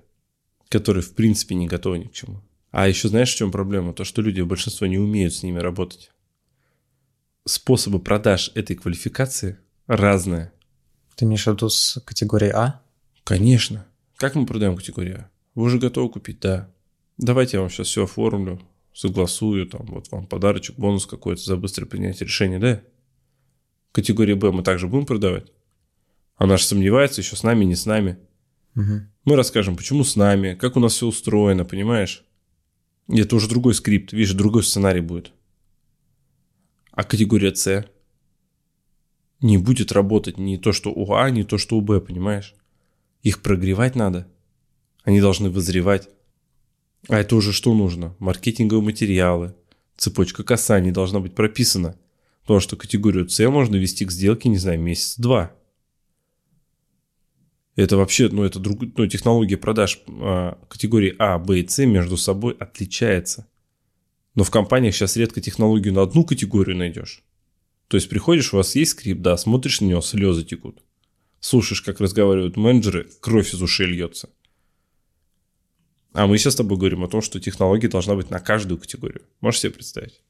которые 0.69 1.03
в 1.03 1.13
принципе 1.13 1.55
не 1.55 1.67
готовы 1.67 1.99
ни 1.99 2.05
к 2.05 2.13
чему. 2.13 2.41
А 2.71 2.87
еще 2.87 3.09
знаешь, 3.09 3.33
в 3.33 3.35
чем 3.35 3.51
проблема? 3.51 3.91
То, 3.91 4.05
что 4.05 4.21
люди, 4.21 4.39
большинство 4.39 4.87
не 4.87 4.97
умеют 4.97 5.33
с 5.33 5.43
ними 5.43 5.59
работать. 5.59 6.09
Способы 7.45 7.99
продаж 7.99 8.49
этой 8.55 8.77
квалификации 8.77 9.59
разные. 9.87 10.53
Ты 11.15 11.25
имеешь 11.25 11.43
в 11.43 11.47
виду 11.47 11.67
с 11.67 12.01
категорией 12.05 12.53
А? 12.53 12.81
Конечно. 13.25 13.85
Как 14.15 14.35
мы 14.35 14.45
продаем 14.45 14.77
категорию 14.77 15.25
А? 15.25 15.29
Вы 15.53 15.63
уже 15.63 15.77
готовы 15.77 16.09
купить? 16.09 16.39
Да. 16.39 16.71
Давайте 17.17 17.57
я 17.57 17.61
вам 17.61 17.69
сейчас 17.69 17.87
все 17.87 18.05
оформлю, 18.05 18.61
согласую, 18.93 19.67
там, 19.67 19.85
вот 19.87 20.09
вам 20.11 20.27
подарочек, 20.27 20.77
бонус 20.77 21.05
какой-то 21.05 21.41
за 21.41 21.57
быстрое 21.57 21.89
принятие 21.89 22.25
решения, 22.25 22.57
да? 22.57 22.81
Категории 23.91 24.33
Б 24.33 24.53
мы 24.53 24.63
также 24.63 24.87
будем 24.87 25.05
продавать? 25.05 25.51
Она 26.37 26.55
же 26.55 26.63
сомневается 26.63 27.19
еще 27.19 27.35
с 27.35 27.43
нами, 27.43 27.65
не 27.65 27.75
с 27.75 27.85
нами. 27.85 28.17
Мы 28.75 29.35
расскажем, 29.35 29.75
почему 29.75 30.03
с 30.03 30.15
нами, 30.15 30.55
как 30.55 30.77
у 30.77 30.79
нас 30.79 30.93
все 30.93 31.07
устроено, 31.07 31.65
понимаешь? 31.65 32.25
Это 33.07 33.35
уже 33.35 33.49
другой 33.49 33.73
скрипт, 33.73 34.13
видишь, 34.13 34.33
другой 34.33 34.63
сценарий 34.63 35.01
будет. 35.01 35.33
А 36.91 37.03
категория 37.03 37.53
С 37.53 37.85
не 39.41 39.57
будет 39.57 39.91
работать 39.91 40.37
не 40.37 40.57
то, 40.57 40.71
что 40.71 40.91
у 40.91 41.11
А, 41.13 41.29
не 41.29 41.43
то, 41.43 41.57
что 41.57 41.77
у 41.77 41.81
Б, 41.81 41.99
понимаешь? 41.99 42.53
Их 43.23 43.41
прогревать 43.41 43.95
надо. 43.95 44.27
Они 45.03 45.19
должны 45.19 45.49
вызревать. 45.49 46.09
А 47.07 47.19
это 47.19 47.35
уже 47.35 47.51
что 47.51 47.73
нужно? 47.73 48.15
Маркетинговые 48.19 48.83
материалы, 48.83 49.55
цепочка 49.97 50.43
касаний 50.43 50.91
должна 50.91 51.19
быть 51.19 51.33
прописана. 51.33 51.97
Потому 52.41 52.59
что 52.59 52.75
категорию 52.75 53.27
С 53.29 53.49
можно 53.49 53.75
вести 53.75 54.05
к 54.05 54.11
сделке, 54.11 54.49
не 54.49 54.57
знаю, 54.57 54.79
месяц-два. 54.79 55.53
Это 57.75 57.97
вообще, 57.97 58.27
ну, 58.29 58.43
это 58.43 58.59
друг, 58.59 58.79
ну, 58.97 59.07
технология 59.07 59.57
продаж 59.57 60.01
э, 60.07 60.53
категории 60.67 61.15
А, 61.19 61.39
Б 61.39 61.59
и 61.59 61.67
С 61.67 61.85
между 61.85 62.17
собой 62.17 62.55
отличается. 62.59 63.47
Но 64.35 64.43
в 64.43 64.51
компаниях 64.51 64.95
сейчас 64.95 65.15
редко 65.15 65.41
технологию 65.41 65.93
на 65.93 66.01
одну 66.01 66.25
категорию 66.25 66.77
найдешь. 66.77 67.23
То 67.87 67.97
есть 67.97 68.09
приходишь, 68.09 68.53
у 68.53 68.57
вас 68.57 68.75
есть 68.75 68.91
скрипт, 68.91 69.21
да, 69.21 69.37
смотришь 69.37 69.81
на 69.81 69.85
него, 69.85 70.01
слезы 70.01 70.43
текут. 70.43 70.81
Слушаешь, 71.39 71.81
как 71.81 71.99
разговаривают 71.99 72.55
менеджеры, 72.55 73.09
кровь 73.19 73.53
из 73.53 73.61
ушей 73.61 73.87
льется. 73.87 74.29
А 76.13 76.27
мы 76.27 76.37
сейчас 76.37 76.53
с 76.53 76.57
тобой 76.57 76.77
говорим 76.77 77.03
о 77.03 77.07
том, 77.07 77.21
что 77.21 77.39
технология 77.39 77.87
должна 77.87 78.15
быть 78.15 78.29
на 78.29 78.39
каждую 78.39 78.79
категорию. 78.79 79.23
Можешь 79.39 79.61
себе 79.61 79.71
представить? 79.71 80.21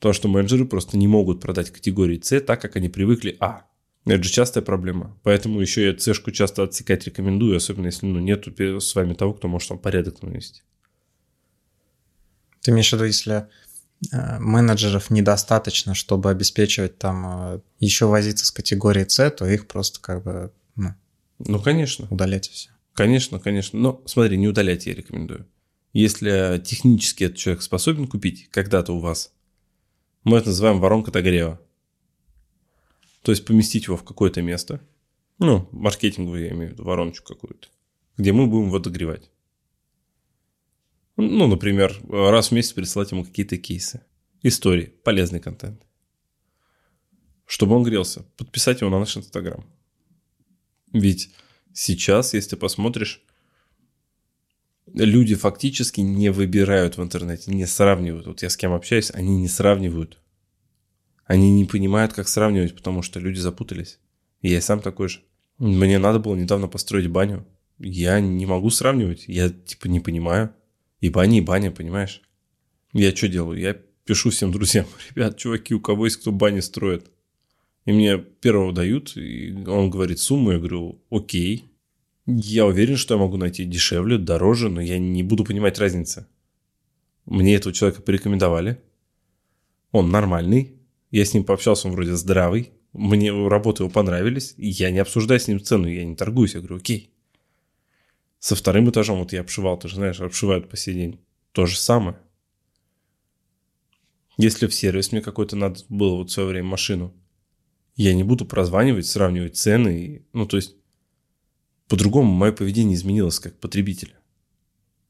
То, 0.00 0.12
что 0.12 0.28
менеджеры 0.28 0.64
просто 0.64 0.96
не 0.96 1.06
могут 1.06 1.40
продать 1.40 1.70
категории 1.70 2.20
С 2.20 2.40
так, 2.40 2.60
как 2.60 2.76
они 2.76 2.88
привыкли 2.88 3.36
А. 3.38 3.66
Это 4.06 4.22
же 4.22 4.30
частая 4.30 4.62
проблема. 4.62 5.18
Поэтому 5.22 5.60
еще 5.60 5.86
я 5.86 5.98
С-шку 5.98 6.30
часто 6.30 6.62
отсекать 6.62 7.04
рекомендую, 7.04 7.56
особенно 7.56 7.86
если 7.86 8.06
ну, 8.06 8.18
нету 8.18 8.52
с 8.80 8.94
вами 8.94 9.14
того, 9.14 9.34
кто 9.34 9.48
может 9.48 9.70
вам 9.70 9.78
порядок 9.78 10.22
навести. 10.22 10.62
Ты 12.62 12.70
имеешь 12.70 12.90
в 12.90 12.92
виду, 12.94 13.04
если 13.04 13.46
э, 14.12 14.38
менеджеров 14.38 15.10
недостаточно, 15.10 15.94
чтобы 15.94 16.30
обеспечивать 16.30 16.98
там 16.98 17.26
э, 17.26 17.60
еще 17.78 18.06
возиться 18.06 18.46
с 18.46 18.50
категорией 18.50 19.08
С, 19.08 19.30
то 19.30 19.46
их 19.46 19.66
просто 19.66 20.00
как 20.00 20.22
бы 20.24 20.52
ну, 20.76 20.94
ну 21.38 21.60
конечно. 21.60 22.06
удалять 22.10 22.48
все. 22.48 22.70
Конечно, 22.94 23.38
конечно. 23.38 23.78
Но 23.78 24.02
смотри, 24.06 24.36
не 24.36 24.48
удалять 24.48 24.86
я 24.86 24.94
рекомендую. 24.94 25.46
Если 25.92 26.62
технически 26.64 27.24
этот 27.24 27.38
человек 27.38 27.62
способен 27.62 28.06
купить 28.06 28.48
когда-то 28.50 28.92
у 28.92 29.00
вас, 29.00 29.32
мы 30.22 30.38
это 30.38 30.48
называем 30.48 30.80
воронка 30.80 31.10
отогрева. 31.10 31.60
То 33.22 33.32
есть 33.32 33.44
поместить 33.44 33.86
его 33.86 33.96
в 33.96 34.04
какое-то 34.04 34.42
место, 34.42 34.80
ну, 35.38 35.68
маркетинговую, 35.72 36.44
я 36.44 36.50
имею 36.50 36.70
в 36.70 36.72
виду, 36.72 36.84
вороночку 36.84 37.34
какую-то, 37.34 37.68
где 38.16 38.32
мы 38.32 38.46
будем 38.46 38.66
его 38.66 38.78
догревать. 38.78 39.30
Ну, 41.16 41.46
например, 41.46 41.98
раз 42.08 42.48
в 42.48 42.52
месяц 42.52 42.72
присылать 42.72 43.10
ему 43.10 43.24
какие-то 43.24 43.58
кейсы, 43.58 44.02
истории, 44.42 44.94
полезный 45.04 45.40
контент. 45.40 45.82
Чтобы 47.44 47.74
он 47.74 47.82
грелся, 47.82 48.22
подписать 48.36 48.80
его 48.80 48.90
на 48.90 49.00
наш 49.00 49.16
Инстаграм. 49.16 49.64
Ведь 50.92 51.34
сейчас, 51.74 52.32
если 52.32 52.50
ты 52.50 52.56
посмотришь, 52.56 53.22
люди 54.86 55.34
фактически 55.34 56.00
не 56.00 56.30
выбирают 56.30 56.96
в 56.96 57.02
интернете, 57.02 57.52
не 57.52 57.66
сравнивают. 57.66 58.26
Вот 58.26 58.42
я 58.42 58.50
с 58.50 58.56
кем 58.56 58.72
общаюсь, 58.72 59.10
они 59.10 59.36
не 59.36 59.48
сравнивают. 59.48 60.19
Они 61.30 61.52
не 61.52 61.64
понимают, 61.64 62.12
как 62.12 62.26
сравнивать, 62.26 62.74
потому 62.74 63.02
что 63.02 63.20
люди 63.20 63.38
запутались. 63.38 64.00
И 64.40 64.50
я 64.50 64.60
сам 64.60 64.80
такой 64.80 65.08
же. 65.08 65.20
Мне 65.58 66.00
надо 66.00 66.18
было 66.18 66.34
недавно 66.34 66.66
построить 66.66 67.06
баню. 67.06 67.46
Я 67.78 68.18
не 68.18 68.46
могу 68.46 68.68
сравнивать. 68.70 69.26
Я 69.28 69.48
типа 69.48 69.86
не 69.86 70.00
понимаю. 70.00 70.52
И 70.98 71.08
баня, 71.08 71.38
и 71.38 71.40
баня, 71.40 71.70
понимаешь? 71.70 72.20
Я 72.92 73.14
что 73.14 73.28
делаю? 73.28 73.60
Я 73.60 73.74
пишу 74.04 74.30
всем 74.30 74.50
друзьям. 74.50 74.86
Ребят, 75.14 75.36
чуваки, 75.36 75.72
у 75.72 75.80
кого 75.80 76.06
есть 76.06 76.16
кто 76.16 76.32
бани 76.32 76.58
строит? 76.58 77.12
И 77.84 77.92
мне 77.92 78.18
первого 78.18 78.72
дают, 78.72 79.16
и 79.16 79.54
он 79.68 79.88
говорит 79.88 80.18
сумму, 80.18 80.50
я 80.50 80.58
говорю, 80.58 81.00
окей. 81.12 81.70
Я 82.26 82.66
уверен, 82.66 82.96
что 82.96 83.14
я 83.14 83.20
могу 83.20 83.36
найти 83.36 83.64
дешевле, 83.64 84.18
дороже, 84.18 84.68
но 84.68 84.80
я 84.80 84.98
не 84.98 85.22
буду 85.22 85.44
понимать 85.44 85.78
разницы. 85.78 86.26
Мне 87.24 87.54
этого 87.54 87.72
человека 87.72 88.02
порекомендовали. 88.02 88.80
Он 89.92 90.10
нормальный. 90.10 90.79
Я 91.10 91.24
с 91.24 91.34
ним 91.34 91.44
пообщался, 91.44 91.88
он 91.88 91.94
вроде 91.94 92.14
здравый. 92.14 92.72
Мне 92.92 93.32
работы 93.32 93.82
его 93.82 93.90
понравились. 93.90 94.54
Я 94.56 94.90
не 94.90 94.98
обсуждаю 94.98 95.40
с 95.40 95.48
ним 95.48 95.60
цену, 95.60 95.88
я 95.88 96.04
не 96.04 96.16
торгуюсь. 96.16 96.54
Я 96.54 96.60
говорю, 96.60 96.76
окей. 96.76 97.10
Со 98.38 98.56
вторым 98.56 98.88
этажом 98.90 99.18
вот 99.18 99.32
я 99.32 99.40
обшивал, 99.40 99.78
ты 99.78 99.88
же 99.88 99.96
знаешь, 99.96 100.20
обшивают 100.20 100.68
по 100.68 100.76
сей 100.76 100.94
день. 100.94 101.20
То 101.52 101.66
же 101.66 101.76
самое. 101.76 102.16
Если 104.38 104.66
в 104.66 104.74
сервис 104.74 105.12
мне 105.12 105.20
какой-то 105.20 105.56
надо 105.56 105.80
было 105.88 106.16
вот 106.16 106.30
в 106.30 106.32
свое 106.32 106.48
время 106.48 106.68
машину, 106.68 107.12
я 107.96 108.14
не 108.14 108.24
буду 108.24 108.46
прозванивать, 108.46 109.06
сравнивать 109.06 109.56
цены. 109.56 110.24
Ну, 110.32 110.46
то 110.46 110.56
есть, 110.56 110.76
по-другому 111.88 112.32
мое 112.32 112.52
поведение 112.52 112.94
изменилось 112.94 113.38
как 113.38 113.58
потребителя. 113.58 114.14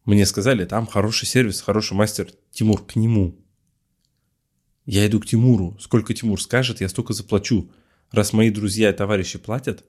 Мне 0.04 0.26
сказали, 0.26 0.64
там 0.64 0.86
хороший 0.86 1.26
сервис, 1.26 1.60
хороший 1.60 1.94
мастер. 1.94 2.32
Тимур, 2.50 2.84
к 2.84 2.96
нему. 2.96 3.36
Я 4.90 5.06
иду 5.06 5.20
к 5.20 5.26
Тимуру. 5.26 5.76
Сколько 5.78 6.14
Тимур 6.14 6.42
скажет, 6.42 6.80
я 6.80 6.88
столько 6.88 7.12
заплачу. 7.12 7.70
Раз 8.10 8.32
мои 8.32 8.50
друзья 8.50 8.90
и 8.90 8.92
товарищи 8.92 9.38
платят, 9.38 9.84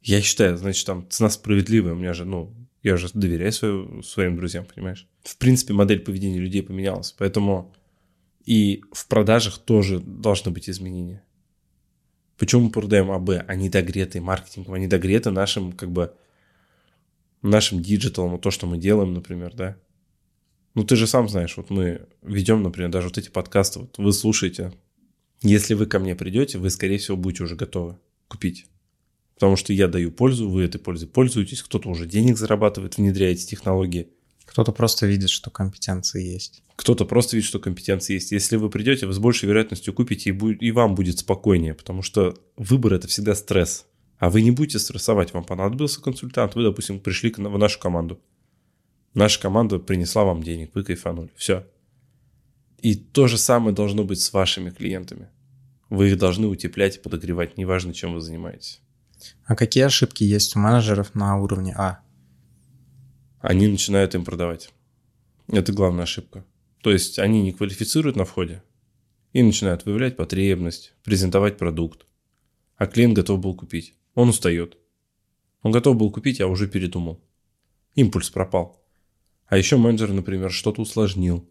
я 0.00 0.20
считаю, 0.20 0.56
значит, 0.56 0.84
там 0.84 1.08
цена 1.08 1.30
справедливая. 1.30 1.92
У 1.92 1.96
меня 1.96 2.12
же, 2.12 2.24
ну, 2.24 2.52
я 2.82 2.96
же 2.96 3.08
доверяю 3.14 3.52
свою, 3.52 4.02
своим 4.02 4.36
друзьям, 4.36 4.64
понимаешь? 4.64 5.06
В 5.22 5.36
принципе, 5.36 5.72
модель 5.72 6.00
поведения 6.00 6.40
людей 6.40 6.64
поменялась. 6.64 7.14
Поэтому 7.16 7.76
и 8.44 8.82
в 8.90 9.06
продажах 9.06 9.58
тоже 9.58 10.00
должны 10.00 10.50
быть 10.50 10.68
изменения. 10.68 11.22
Почему 12.38 12.62
мы 12.62 12.70
продаем 12.70 13.12
АБ, 13.12 13.44
а 13.46 13.54
не 13.54 13.68
догретый 13.68 14.20
маркетингом, 14.20 14.74
а 14.74 14.80
не 14.80 14.88
догреты 14.88 15.30
нашим, 15.30 15.70
как 15.70 15.92
бы, 15.92 16.12
нашим 17.40 17.80
диджиталом, 17.80 18.40
то, 18.40 18.50
что 18.50 18.66
мы 18.66 18.78
делаем, 18.78 19.14
например, 19.14 19.54
да? 19.54 19.76
Ну, 20.74 20.84
ты 20.84 20.96
же 20.96 21.06
сам 21.06 21.28
знаешь, 21.28 21.56
вот 21.56 21.70
мы 21.70 22.06
ведем, 22.22 22.62
например, 22.62 22.90
даже 22.90 23.08
вот 23.08 23.18
эти 23.18 23.28
подкасты, 23.28 23.80
вот 23.80 23.98
вы 23.98 24.12
слушаете. 24.12 24.72
Если 25.42 25.74
вы 25.74 25.86
ко 25.86 25.98
мне 25.98 26.14
придете, 26.14 26.58
вы, 26.58 26.70
скорее 26.70 26.98
всего, 26.98 27.16
будете 27.16 27.44
уже 27.44 27.56
готовы 27.56 27.98
купить. 28.28 28.66
Потому 29.34 29.56
что 29.56 29.72
я 29.72 29.88
даю 29.88 30.12
пользу, 30.12 30.48
вы 30.48 30.62
этой 30.62 30.78
пользой 30.78 31.08
пользуетесь, 31.08 31.62
кто-то 31.62 31.88
уже 31.88 32.06
денег 32.06 32.38
зарабатывает, 32.38 32.96
внедряет 32.96 33.38
технологии. 33.38 34.08
Кто-то 34.44 34.72
просто 34.72 35.06
видит, 35.06 35.30
что 35.30 35.50
компетенции 35.50 36.22
есть. 36.22 36.62
Кто-то 36.76 37.04
просто 37.04 37.36
видит, 37.36 37.48
что 37.48 37.58
компетенции 37.58 38.14
есть. 38.14 38.32
Если 38.32 38.56
вы 38.56 38.70
придете, 38.70 39.06
вы 39.06 39.12
с 39.12 39.18
большей 39.18 39.48
вероятностью 39.48 39.92
купите, 39.94 40.30
и, 40.30 40.32
будет, 40.32 40.62
и 40.62 40.70
вам 40.72 40.94
будет 40.94 41.18
спокойнее, 41.18 41.74
потому 41.74 42.02
что 42.02 42.36
выбор– 42.56 42.94
это 42.94 43.08
всегда 43.08 43.34
стресс. 43.34 43.86
А 44.18 44.30
вы 44.30 44.42
не 44.42 44.50
будете 44.50 44.78
стрессовать, 44.78 45.34
вам 45.34 45.44
понадобился 45.44 46.00
консультант, 46.00 46.54
вы, 46.54 46.62
допустим, 46.62 47.00
пришли 47.00 47.32
в 47.36 47.58
нашу 47.58 47.80
команду. 47.80 48.20
Наша 49.14 49.40
команда 49.40 49.78
принесла 49.78 50.24
вам 50.24 50.42
денег, 50.42 50.70
вы 50.74 50.84
кайфанули, 50.84 51.30
все. 51.36 51.66
И 52.78 52.94
то 52.94 53.28
же 53.28 53.38
самое 53.38 53.74
должно 53.74 54.04
быть 54.04 54.20
с 54.20 54.32
вашими 54.32 54.70
клиентами. 54.70 55.28
Вы 55.90 56.10
их 56.10 56.18
должны 56.18 56.46
утеплять 56.46 56.96
и 56.96 57.00
подогревать, 57.00 57.58
неважно, 57.58 57.92
чем 57.92 58.14
вы 58.14 58.20
занимаетесь. 58.20 58.80
А 59.44 59.54
какие 59.54 59.84
ошибки 59.84 60.24
есть 60.24 60.56
у 60.56 60.58
менеджеров 60.58 61.14
на 61.14 61.38
уровне 61.38 61.74
А? 61.76 62.00
Они 63.40 63.68
начинают 63.68 64.14
им 64.14 64.24
продавать. 64.24 64.70
Это 65.48 65.72
главная 65.72 66.04
ошибка. 66.04 66.44
То 66.80 66.90
есть 66.90 67.18
они 67.18 67.42
не 67.42 67.52
квалифицируют 67.52 68.16
на 68.16 68.24
входе 68.24 68.62
и 69.32 69.42
начинают 69.42 69.84
выявлять 69.84 70.16
потребность, 70.16 70.94
презентовать 71.04 71.58
продукт. 71.58 72.06
А 72.76 72.86
клиент 72.86 73.14
готов 73.14 73.40
был 73.40 73.54
купить. 73.54 73.94
Он 74.14 74.28
устает. 74.30 74.76
Он 75.62 75.70
готов 75.70 75.96
был 75.96 76.10
купить, 76.10 76.40
а 76.40 76.46
уже 76.46 76.66
передумал. 76.66 77.22
Импульс 77.94 78.30
пропал. 78.30 78.81
А 79.52 79.58
еще 79.58 79.76
менеджер, 79.76 80.10
например, 80.10 80.50
что-то 80.50 80.80
усложнил. 80.80 81.46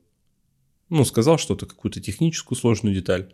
Ну, 0.90 1.06
сказал 1.06 1.38
что-то, 1.38 1.68
какую-то 1.68 2.02
техническую 2.02 2.58
сложную 2.58 2.96
деталь. 2.96 3.32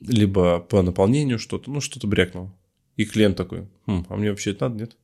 Либо 0.00 0.60
по 0.60 0.80
наполнению 0.80 1.38
что-то, 1.38 1.70
ну, 1.70 1.82
что-то 1.82 2.06
брякнул. 2.06 2.52
И 2.96 3.04
клиент 3.04 3.36
такой, 3.36 3.68
хм, 3.84 4.06
а 4.08 4.16
мне 4.16 4.30
вообще 4.30 4.52
это 4.52 4.70
надо, 4.70 4.80
нет? 4.80 4.96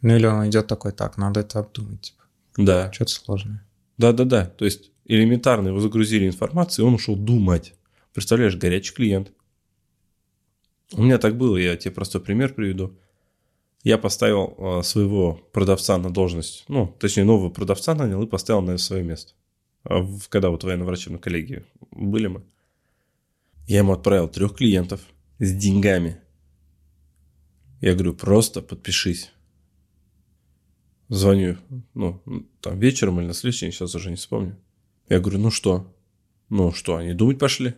Ну 0.00 0.16
или 0.16 0.26
он 0.26 0.50
идет 0.50 0.66
такой, 0.66 0.90
так, 0.90 1.18
надо 1.18 1.38
это 1.38 1.60
обдумать, 1.60 2.00
типа. 2.00 2.24
Да. 2.56 2.92
Что-то 2.92 3.12
сложное. 3.12 3.64
Да-да-да. 3.96 4.46
То 4.46 4.64
есть 4.64 4.90
элементарно 5.04 5.68
его 5.68 5.78
загрузили 5.78 6.26
информацию, 6.26 6.84
и 6.84 6.88
он 6.88 6.94
ушел 6.94 7.14
думать. 7.14 7.74
Представляешь, 8.12 8.56
горячий 8.56 8.92
клиент. 8.92 9.30
У 10.90 11.00
меня 11.00 11.18
так 11.18 11.36
было, 11.36 11.56
я 11.56 11.76
тебе 11.76 11.94
простой 11.94 12.20
пример 12.20 12.54
приведу. 12.54 12.98
Я 13.86 13.98
поставил 13.98 14.52
э, 14.58 14.82
своего 14.82 15.34
продавца 15.52 15.96
на 15.96 16.10
должность, 16.10 16.64
ну, 16.66 16.88
точнее, 16.98 17.22
нового 17.22 17.50
продавца 17.50 17.94
нанял 17.94 18.20
и 18.20 18.26
поставил 18.26 18.60
на 18.60 18.78
свое 18.78 19.04
место. 19.04 19.34
А 19.84 20.04
Когда 20.28 20.50
вот 20.50 20.64
военно-врачебной 20.64 21.20
коллегии 21.20 21.64
были 21.92 22.26
мы. 22.26 22.42
Я 23.68 23.78
ему 23.78 23.92
отправил 23.92 24.26
трех 24.26 24.56
клиентов 24.56 25.02
с 25.38 25.52
деньгами. 25.52 26.20
Я 27.80 27.94
говорю, 27.94 28.14
просто 28.14 28.60
подпишись. 28.60 29.30
Звоню, 31.08 31.56
ну, 31.94 32.20
там 32.60 32.80
вечером 32.80 33.20
или 33.20 33.28
на 33.28 33.34
следующий 33.34 33.66
день, 33.66 33.72
сейчас 33.72 33.94
уже 33.94 34.10
не 34.10 34.16
вспомню. 34.16 34.58
Я 35.08 35.20
говорю, 35.20 35.38
ну 35.38 35.52
что? 35.52 35.94
Ну 36.48 36.72
что, 36.72 36.96
они 36.96 37.14
думать 37.14 37.38
пошли? 37.38 37.74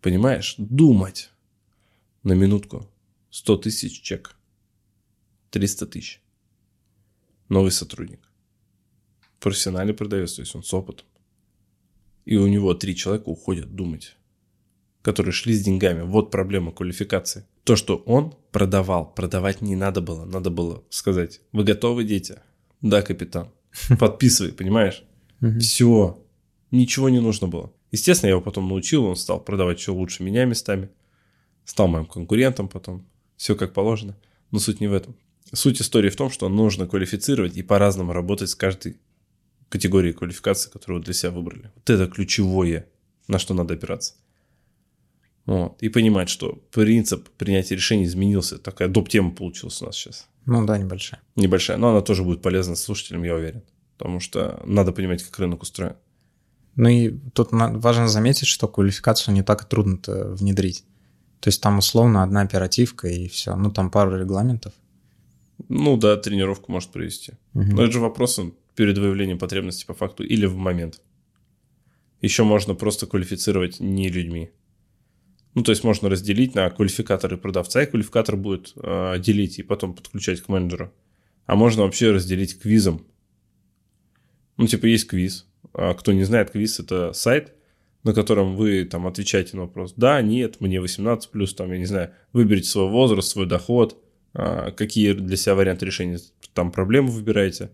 Понимаешь? 0.00 0.56
Думать. 0.58 1.30
На 2.24 2.32
минутку. 2.32 2.88
100 3.32 3.56
тысяч 3.56 4.02
чек. 4.02 4.36
300 5.50 5.86
тысяч. 5.86 6.22
Новый 7.48 7.70
сотрудник. 7.70 8.20
Профессиональный 9.40 9.94
продавец, 9.94 10.34
то 10.34 10.42
есть 10.42 10.54
он 10.54 10.62
с 10.62 10.74
опытом. 10.74 11.06
И 12.26 12.36
у 12.36 12.46
него 12.46 12.74
три 12.74 12.94
человека 12.94 13.30
уходят 13.30 13.74
думать, 13.74 14.16
которые 15.00 15.32
шли 15.32 15.54
с 15.54 15.64
деньгами. 15.64 16.02
Вот 16.02 16.30
проблема 16.30 16.72
квалификации. 16.72 17.46
То, 17.64 17.74
что 17.74 17.96
он 17.96 18.34
продавал, 18.50 19.14
продавать 19.14 19.62
не 19.62 19.76
надо 19.76 20.02
было. 20.02 20.26
Надо 20.26 20.50
было 20.50 20.84
сказать, 20.90 21.40
вы 21.52 21.64
готовы, 21.64 22.04
дети? 22.04 22.38
Да, 22.82 23.00
капитан. 23.00 23.50
Подписывай, 23.98 24.52
понимаешь? 24.52 25.04
Все. 25.58 26.22
Ничего 26.70 27.08
не 27.08 27.20
нужно 27.20 27.48
было. 27.48 27.72
Естественно, 27.92 28.28
я 28.28 28.34
его 28.34 28.42
потом 28.42 28.68
научил, 28.68 29.06
он 29.06 29.16
стал 29.16 29.42
продавать 29.42 29.78
еще 29.78 29.92
лучше 29.92 30.22
меня 30.22 30.44
местами. 30.44 30.90
Стал 31.64 31.88
моим 31.88 32.04
конкурентом 32.04 32.68
потом. 32.68 33.06
Все 33.42 33.56
как 33.56 33.72
положено. 33.72 34.16
Но 34.52 34.60
суть 34.60 34.80
не 34.80 34.86
в 34.86 34.92
этом. 34.92 35.16
Суть 35.52 35.80
истории 35.82 36.10
в 36.10 36.14
том, 36.14 36.30
что 36.30 36.48
нужно 36.48 36.86
квалифицировать 36.86 37.56
и 37.56 37.62
по-разному 37.64 38.12
работать 38.12 38.50
с 38.50 38.54
каждой 38.54 39.00
категорией 39.68 40.12
квалификации, 40.12 40.70
которую 40.70 41.00
вы 41.00 41.04
для 41.06 41.12
себя 41.12 41.32
выбрали. 41.32 41.72
Вот 41.74 41.90
это 41.90 42.06
ключевое, 42.06 42.86
на 43.26 43.40
что 43.40 43.52
надо 43.54 43.74
опираться. 43.74 44.14
Вот. 45.44 45.76
И 45.82 45.88
понимать, 45.88 46.28
что 46.28 46.52
принцип 46.70 47.30
принятия 47.30 47.74
решений 47.74 48.04
изменился. 48.04 48.58
Такая 48.58 48.86
доп-тема 48.86 49.32
получилась 49.32 49.82
у 49.82 49.86
нас 49.86 49.96
сейчас. 49.96 50.28
Ну 50.46 50.64
да, 50.64 50.78
небольшая. 50.78 51.20
Небольшая, 51.34 51.78
но 51.78 51.90
она 51.90 52.00
тоже 52.00 52.22
будет 52.22 52.42
полезна 52.42 52.76
слушателям, 52.76 53.24
я 53.24 53.34
уверен. 53.34 53.64
Потому 53.98 54.20
что 54.20 54.62
надо 54.64 54.92
понимать, 54.92 55.20
как 55.24 55.36
рынок 55.40 55.62
устроен. 55.62 55.96
Ну 56.76 56.88
и 56.88 57.10
тут 57.34 57.48
важно 57.50 58.06
заметить, 58.06 58.46
что 58.46 58.68
квалификацию 58.68 59.34
не 59.34 59.42
так 59.42 59.64
и 59.64 59.66
трудно-то 59.66 60.30
внедрить. 60.30 60.84
То 61.42 61.48
есть 61.48 61.60
там 61.60 61.78
условно 61.78 62.22
одна 62.22 62.42
оперативка 62.42 63.08
и 63.08 63.26
все. 63.26 63.56
Ну 63.56 63.72
там 63.72 63.90
пару 63.90 64.16
регламентов. 64.16 64.72
Ну 65.68 65.96
да, 65.96 66.16
тренировку 66.16 66.70
может 66.70 66.90
провести. 66.90 67.32
Мгм. 67.52 67.70
Но 67.70 67.82
это 67.82 67.92
же 67.92 67.98
вопрос 67.98 68.38
перед 68.76 68.96
выявлением 68.96 69.40
потребности 69.40 69.84
по 69.84 69.92
факту 69.92 70.22
или 70.22 70.46
в 70.46 70.56
момент. 70.56 71.00
Еще 72.20 72.44
можно 72.44 72.74
просто 72.74 73.08
квалифицировать 73.08 73.80
не 73.80 74.08
людьми. 74.08 74.50
Ну, 75.54 75.64
то 75.64 75.72
есть 75.72 75.82
можно 75.82 76.08
разделить 76.08 76.54
на 76.54 76.70
квалификаторы 76.70 77.36
продавца, 77.36 77.82
и 77.82 77.86
квалификатор 77.86 78.36
будет 78.36 78.72
э, 78.76 79.18
делить 79.18 79.58
и 79.58 79.64
потом 79.64 79.94
подключать 79.94 80.40
к 80.42 80.48
менеджеру. 80.48 80.92
А 81.46 81.56
можно 81.56 81.82
вообще 81.82 82.12
разделить 82.12 82.60
квизом. 82.60 83.04
Ну, 84.58 84.68
типа 84.68 84.86
есть 84.86 85.08
квиз. 85.08 85.46
А 85.74 85.94
кто 85.94 86.12
не 86.12 86.22
знает, 86.22 86.52
квиз 86.52 86.78
это 86.78 87.12
сайт, 87.12 87.52
на 88.04 88.14
котором 88.14 88.56
вы 88.56 88.84
там 88.84 89.06
отвечаете 89.06 89.56
на 89.56 89.62
вопрос 89.62 89.94
«да», 89.96 90.20
«нет», 90.22 90.60
«мне 90.60 90.78
18+,» 90.78 91.28
плюс, 91.30 91.54
там, 91.54 91.72
я 91.72 91.78
не 91.78 91.86
знаю, 91.86 92.10
выберите 92.32 92.68
свой 92.68 92.88
возраст, 92.88 93.28
свой 93.28 93.46
доход, 93.46 94.02
а, 94.34 94.70
какие 94.70 95.12
для 95.12 95.36
себя 95.36 95.54
варианты 95.54 95.86
решения 95.86 96.18
там 96.54 96.72
проблемы 96.72 97.10
выбираете. 97.10 97.70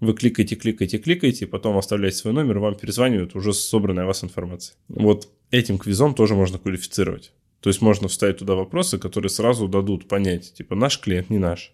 Вы 0.00 0.14
кликаете, 0.14 0.56
кликаете, 0.56 0.98
кликаете, 0.98 1.46
потом 1.46 1.76
оставляете 1.76 2.16
свой 2.16 2.34
номер, 2.34 2.58
вам 2.58 2.74
перезванивают 2.74 3.36
уже 3.36 3.52
с 3.52 3.60
собранной 3.60 4.02
о 4.02 4.06
вас 4.06 4.24
информацией. 4.24 4.76
Вот 4.88 5.28
этим 5.50 5.78
квизом 5.78 6.14
тоже 6.14 6.34
можно 6.34 6.58
квалифицировать. 6.58 7.32
То 7.60 7.68
есть 7.70 7.80
можно 7.80 8.08
вставить 8.08 8.38
туда 8.38 8.54
вопросы, 8.54 8.98
которые 8.98 9.30
сразу 9.30 9.68
дадут 9.68 10.08
понять, 10.08 10.52
типа 10.54 10.74
наш 10.74 10.98
клиент, 10.98 11.30
не 11.30 11.38
наш. 11.38 11.72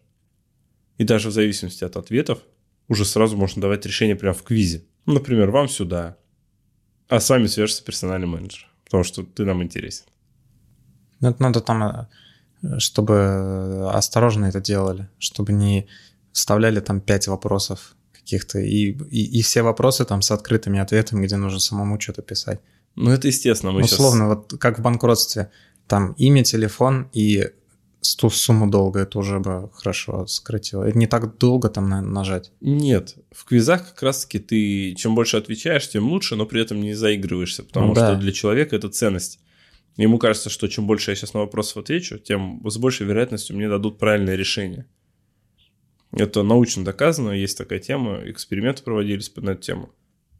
И 0.98 1.04
даже 1.04 1.30
в 1.30 1.32
зависимости 1.32 1.84
от 1.84 1.96
ответов 1.96 2.40
уже 2.88 3.04
сразу 3.04 3.36
можно 3.36 3.62
давать 3.62 3.86
решение 3.86 4.16
прямо 4.16 4.34
в 4.34 4.42
квизе. 4.42 4.84
Например, 5.06 5.50
вам 5.50 5.68
сюда, 5.68 6.18
а 7.08 7.20
с 7.20 7.30
вами 7.30 7.46
свяжется 7.46 7.84
персональный 7.84 8.26
менеджер, 8.26 8.68
потому 8.84 9.04
что 9.04 9.22
ты 9.22 9.44
нам 9.44 9.62
интересен. 9.62 10.04
Ну, 11.20 11.30
Это 11.30 11.42
надо 11.42 11.60
там, 11.60 12.08
э, 12.62 12.78
чтобы 12.78 13.90
осторожно 13.92 14.46
это 14.46 14.60
делали, 14.60 15.08
чтобы 15.18 15.52
не 15.52 15.86
вставляли 16.32 16.80
там 16.80 17.00
пять 17.00 17.28
вопросов 17.28 17.96
каких-то, 18.12 18.58
и, 18.58 18.92
и, 19.10 19.38
и 19.38 19.42
все 19.42 19.62
вопросы 19.62 20.04
там 20.04 20.22
с 20.22 20.30
открытыми 20.30 20.78
ответами, 20.78 21.24
где 21.24 21.36
нужно 21.36 21.60
самому 21.60 21.98
что-то 21.98 22.22
писать. 22.22 22.60
Ну, 22.94 23.10
это 23.10 23.28
естественно. 23.28 23.72
Мы 23.72 23.82
Условно, 23.82 24.28
вот 24.28 24.54
как 24.58 24.78
в 24.78 24.82
банкротстве, 24.82 25.50
там 25.86 26.12
имя, 26.12 26.44
телефон 26.44 27.08
и 27.12 27.50
ту 28.18 28.30
сумму 28.30 28.70
долга, 28.70 29.00
это 29.00 29.18
уже 29.18 29.38
бы 29.40 29.70
хорошо 29.74 30.26
сократило. 30.26 30.84
Это 30.84 30.96
не 30.98 31.06
так 31.06 31.36
долго 31.38 31.68
там 31.68 31.88
на- 31.88 32.00
нажать. 32.02 32.52
Нет, 32.60 33.16
в 33.32 33.44
квизах 33.44 33.88
как 33.90 34.02
раз-таки 34.02 34.38
ты 34.38 34.94
чем 34.94 35.14
больше 35.14 35.36
отвечаешь, 35.36 35.88
тем 35.88 36.08
лучше, 36.08 36.36
но 36.36 36.46
при 36.46 36.60
этом 36.62 36.80
не 36.80 36.94
заигрываешься, 36.94 37.62
потому 37.64 37.88
Ну 37.88 37.94
да. 37.94 38.08
что 38.12 38.20
для 38.20 38.32
человека 38.32 38.76
это 38.76 38.88
ценность. 38.88 39.40
Ему 39.96 40.18
кажется, 40.18 40.48
что 40.48 40.68
чем 40.68 40.86
больше 40.86 41.10
я 41.10 41.16
сейчас 41.16 41.34
на 41.34 41.40
вопросов 41.40 41.78
отвечу, 41.78 42.18
тем 42.18 42.62
с 42.70 42.76
большей 42.76 43.06
вероятностью 43.06 43.56
мне 43.56 43.68
дадут 43.68 43.98
правильное 43.98 44.36
решение. 44.36 44.86
Это 46.12 46.42
научно 46.42 46.84
доказано, 46.84 47.32
есть 47.32 47.58
такая 47.58 47.80
тема, 47.80 48.20
эксперименты 48.24 48.82
проводились 48.82 49.30
на 49.36 49.50
эту 49.50 49.60
тему. 49.62 49.90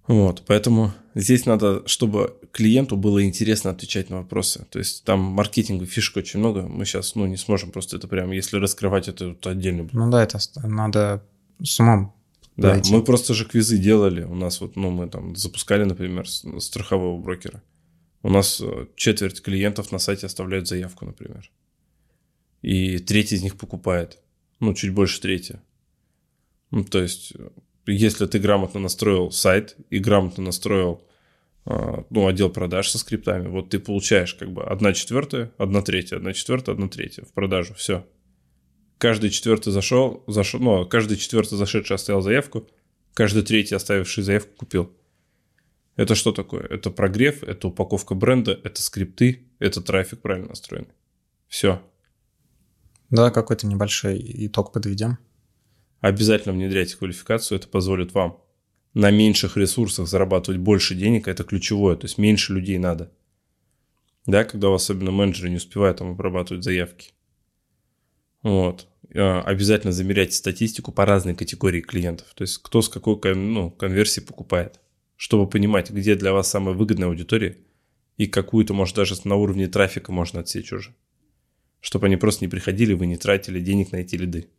Вот, 0.09 0.43
поэтому 0.47 0.93
здесь 1.15 1.45
надо, 1.47 1.87
чтобы 1.87 2.35
клиенту 2.51 2.97
было 2.97 3.23
интересно 3.25 3.71
отвечать 3.71 4.09
на 4.11 4.19
вопросы. 4.19 4.67
То 4.71 4.79
есть 4.79 5.05
там 5.05 5.21
маркетинговой 5.21 5.87
фишек 5.87 6.17
очень 6.17 6.41
много. 6.41 6.63
Мы 6.63 6.85
сейчас, 6.87 7.15
ну, 7.15 7.27
не 7.27 7.37
сможем 7.37 7.71
просто 7.71 7.97
это 7.99 8.09
прям, 8.09 8.33
если 8.33 8.57
раскрывать 8.57 9.07
это, 9.09 9.35
то 9.35 9.51
отдельно. 9.51 9.87
Ну 9.93 10.11
да, 10.11 10.23
это 10.23 10.39
надо 10.65 11.23
с 11.63 11.79
умом 11.79 12.15
Да, 12.57 12.69
подойти. 12.71 12.93
мы 12.93 13.05
просто 13.05 13.35
же 13.35 13.45
квизы 13.45 13.77
делали. 13.79 14.23
У 14.25 14.35
нас 14.35 14.61
вот, 14.63 14.77
ну, 14.77 14.91
мы 14.91 15.09
там 15.09 15.37
запускали, 15.37 15.85
например, 15.85 16.27
с- 16.29 16.45
страхового 16.61 17.21
брокера. 17.21 17.63
У 18.23 18.31
нас 18.31 18.61
э, 18.61 18.87
четверть 18.97 19.43
клиентов 19.43 19.93
на 19.93 19.99
сайте 19.99 20.27
оставляют 20.27 20.67
заявку, 20.67 21.05
например. 21.05 21.51
И 22.63 22.99
треть 22.99 23.33
из 23.33 23.43
них 23.43 23.57
покупает. 23.59 24.19
Ну, 24.59 24.73
чуть 24.75 24.93
больше 24.95 25.21
трети. 25.21 25.61
Ну, 26.71 26.83
то 26.83 27.01
есть, 27.03 27.33
э, 27.39 27.49
если 27.93 28.27
ты 28.27 28.39
грамотно 28.39 28.81
настроил 28.81 29.31
сайт 29.31 29.77
и 29.91 29.99
грамотно 29.99 30.45
настроил 30.45 31.03
э, 31.67 32.03
ну, 32.11 32.27
отдел 32.27 32.51
продаж 32.51 32.89
со 32.89 32.99
скриптами, 32.99 33.49
вот 33.49 33.71
ты 33.71 33.79
получаешь 33.79 34.35
как 34.35 34.53
бы 34.53 34.65
одна 34.65 34.93
четвертая, 34.93 35.53
одна 35.59 35.83
третья, 35.83 36.17
одна 36.17 36.33
четвертая, 36.33 36.75
одна 36.75 36.89
третья 36.89 37.25
в 37.25 37.33
продажу. 37.33 37.75
Все 37.75 38.05
каждый 38.99 39.31
четвертый 39.31 39.73
зашел, 39.73 40.23
зашел, 40.27 40.61
ну, 40.61 40.87
каждый 40.87 41.17
четвертый 41.17 41.57
зашедший 41.57 41.97
оставил 41.97 42.21
заявку, 42.21 42.69
каждый 43.15 43.43
третий 43.43 43.75
оставивший 43.75 44.25
заявку 44.25 44.55
купил. 44.57 44.93
Это 45.97 46.15
что 46.15 46.33
такое? 46.33 46.63
Это 46.63 46.91
прогрев, 46.91 47.43
это 47.43 47.69
упаковка 47.69 48.15
бренда, 48.15 48.59
это 48.63 48.83
скрипты, 48.83 49.49
это 49.59 49.81
трафик 49.81 50.21
правильно 50.21 50.49
настроенный. 50.49 50.95
Все. 51.49 51.83
Да, 53.11 53.31
какой-то 53.31 53.67
небольшой 53.67 54.21
итог 54.47 54.73
подведем. 54.73 55.19
Обязательно 56.01 56.55
внедряйте 56.55 56.97
квалификацию, 56.97 57.59
это 57.59 57.69
позволит 57.69 58.15
вам 58.15 58.41
на 58.95 59.11
меньших 59.11 59.57
ресурсах 59.57 60.09
зарабатывать 60.09 60.61
больше 60.61 60.95
денег, 60.95 61.29
это 61.29 61.45
ключевое, 61.45 61.97
то 61.97 62.07
есть 62.07 62.19
меньше 62.19 62.53
людей 62.53 62.79
надо. 62.79 63.13
Да, 64.27 64.45
когда 64.45 64.69
у 64.69 64.73
вас 64.73 64.83
особенно 64.83 65.11
менеджеры 65.11 65.51
не 65.51 65.57
успевают 65.57 65.99
там 65.99 66.11
обрабатывать 66.11 66.63
заявки. 66.63 67.13
Вот. 68.43 68.87
А, 69.15 69.43
Обязательно 69.43 69.93
замеряйте 69.93 70.35
статистику 70.35 70.93
по 70.93 71.07
разной 71.07 71.35
категории 71.35 71.81
клиентов. 71.81 72.29
То 72.35 72.43
есть 72.43 72.59
кто 72.59 72.83
с 72.83 72.89
какой 72.89 73.19
ну, 73.35 73.71
конверсией 73.71 74.27
покупает. 74.27 74.81
Чтобы 75.17 75.49
понимать, 75.49 75.91
где 75.91 76.15
для 76.15 76.33
вас 76.33 76.49
самая 76.49 76.75
выгодная 76.75 77.09
аудитория 77.09 77.57
и 78.19 78.27
какую-то, 78.27 78.75
может, 78.75 78.97
даже 78.97 79.15
на 79.25 79.37
уровне 79.37 79.67
трафика 79.67 80.13
можно 80.13 80.41
отсечь 80.41 80.73
уже. 80.73 80.95
Чтобы 81.81 82.07
они 82.07 82.17
просто 82.17 82.45
не 82.45 82.49
приходили, 82.49 82.93
вы 82.93 83.07
не 83.07 83.17
тратили 83.17 83.61
денег 83.61 83.93
на 83.93 83.97
эти 83.97 84.17
лиды. 84.17 84.51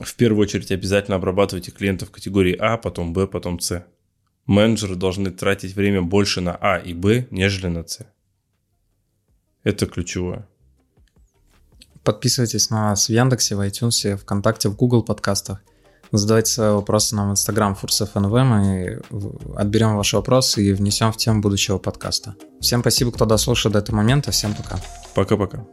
В 0.00 0.14
первую 0.16 0.42
очередь 0.42 0.70
обязательно 0.72 1.16
обрабатывайте 1.16 1.70
клиентов 1.70 2.10
категории 2.10 2.56
А, 2.58 2.76
потом 2.78 3.12
Б, 3.12 3.26
потом 3.26 3.60
С. 3.60 3.84
Менеджеры 4.46 4.96
должны 4.96 5.30
тратить 5.30 5.76
время 5.76 6.02
больше 6.02 6.40
на 6.40 6.56
А 6.56 6.78
и 6.78 6.94
Б, 6.94 7.26
нежели 7.30 7.66
на 7.68 7.86
С. 7.86 8.00
Это 9.62 9.86
ключевое. 9.86 10.48
Подписывайтесь 12.02 12.70
на 12.70 12.88
нас 12.90 13.06
в 13.06 13.10
Яндексе, 13.12 13.56
в 13.56 13.60
iTunes, 13.60 14.16
ВКонтакте, 14.16 14.70
в 14.70 14.76
Google 14.76 15.02
подкастах. 15.02 15.60
Задавайте 16.12 16.50
свои 16.50 16.70
вопросы 16.70 17.14
нам 17.14 17.28
в 17.28 17.32
Instagram 17.32 17.76
FursFNV, 17.80 18.42
мы 18.42 19.00
в- 19.10 19.56
отберем 19.56 19.96
ваши 19.96 20.16
вопросы 20.16 20.64
и 20.64 20.72
внесем 20.72 21.12
в 21.12 21.18
тему 21.18 21.40
будущего 21.40 21.78
подкаста. 21.78 22.34
Всем 22.60 22.80
спасибо, 22.80 23.12
кто 23.12 23.26
дослушал 23.26 23.70
до 23.70 23.78
этого 23.78 23.96
момента. 23.96 24.30
Всем 24.32 24.54
пока. 24.54 24.80
Пока-пока. 25.14 25.64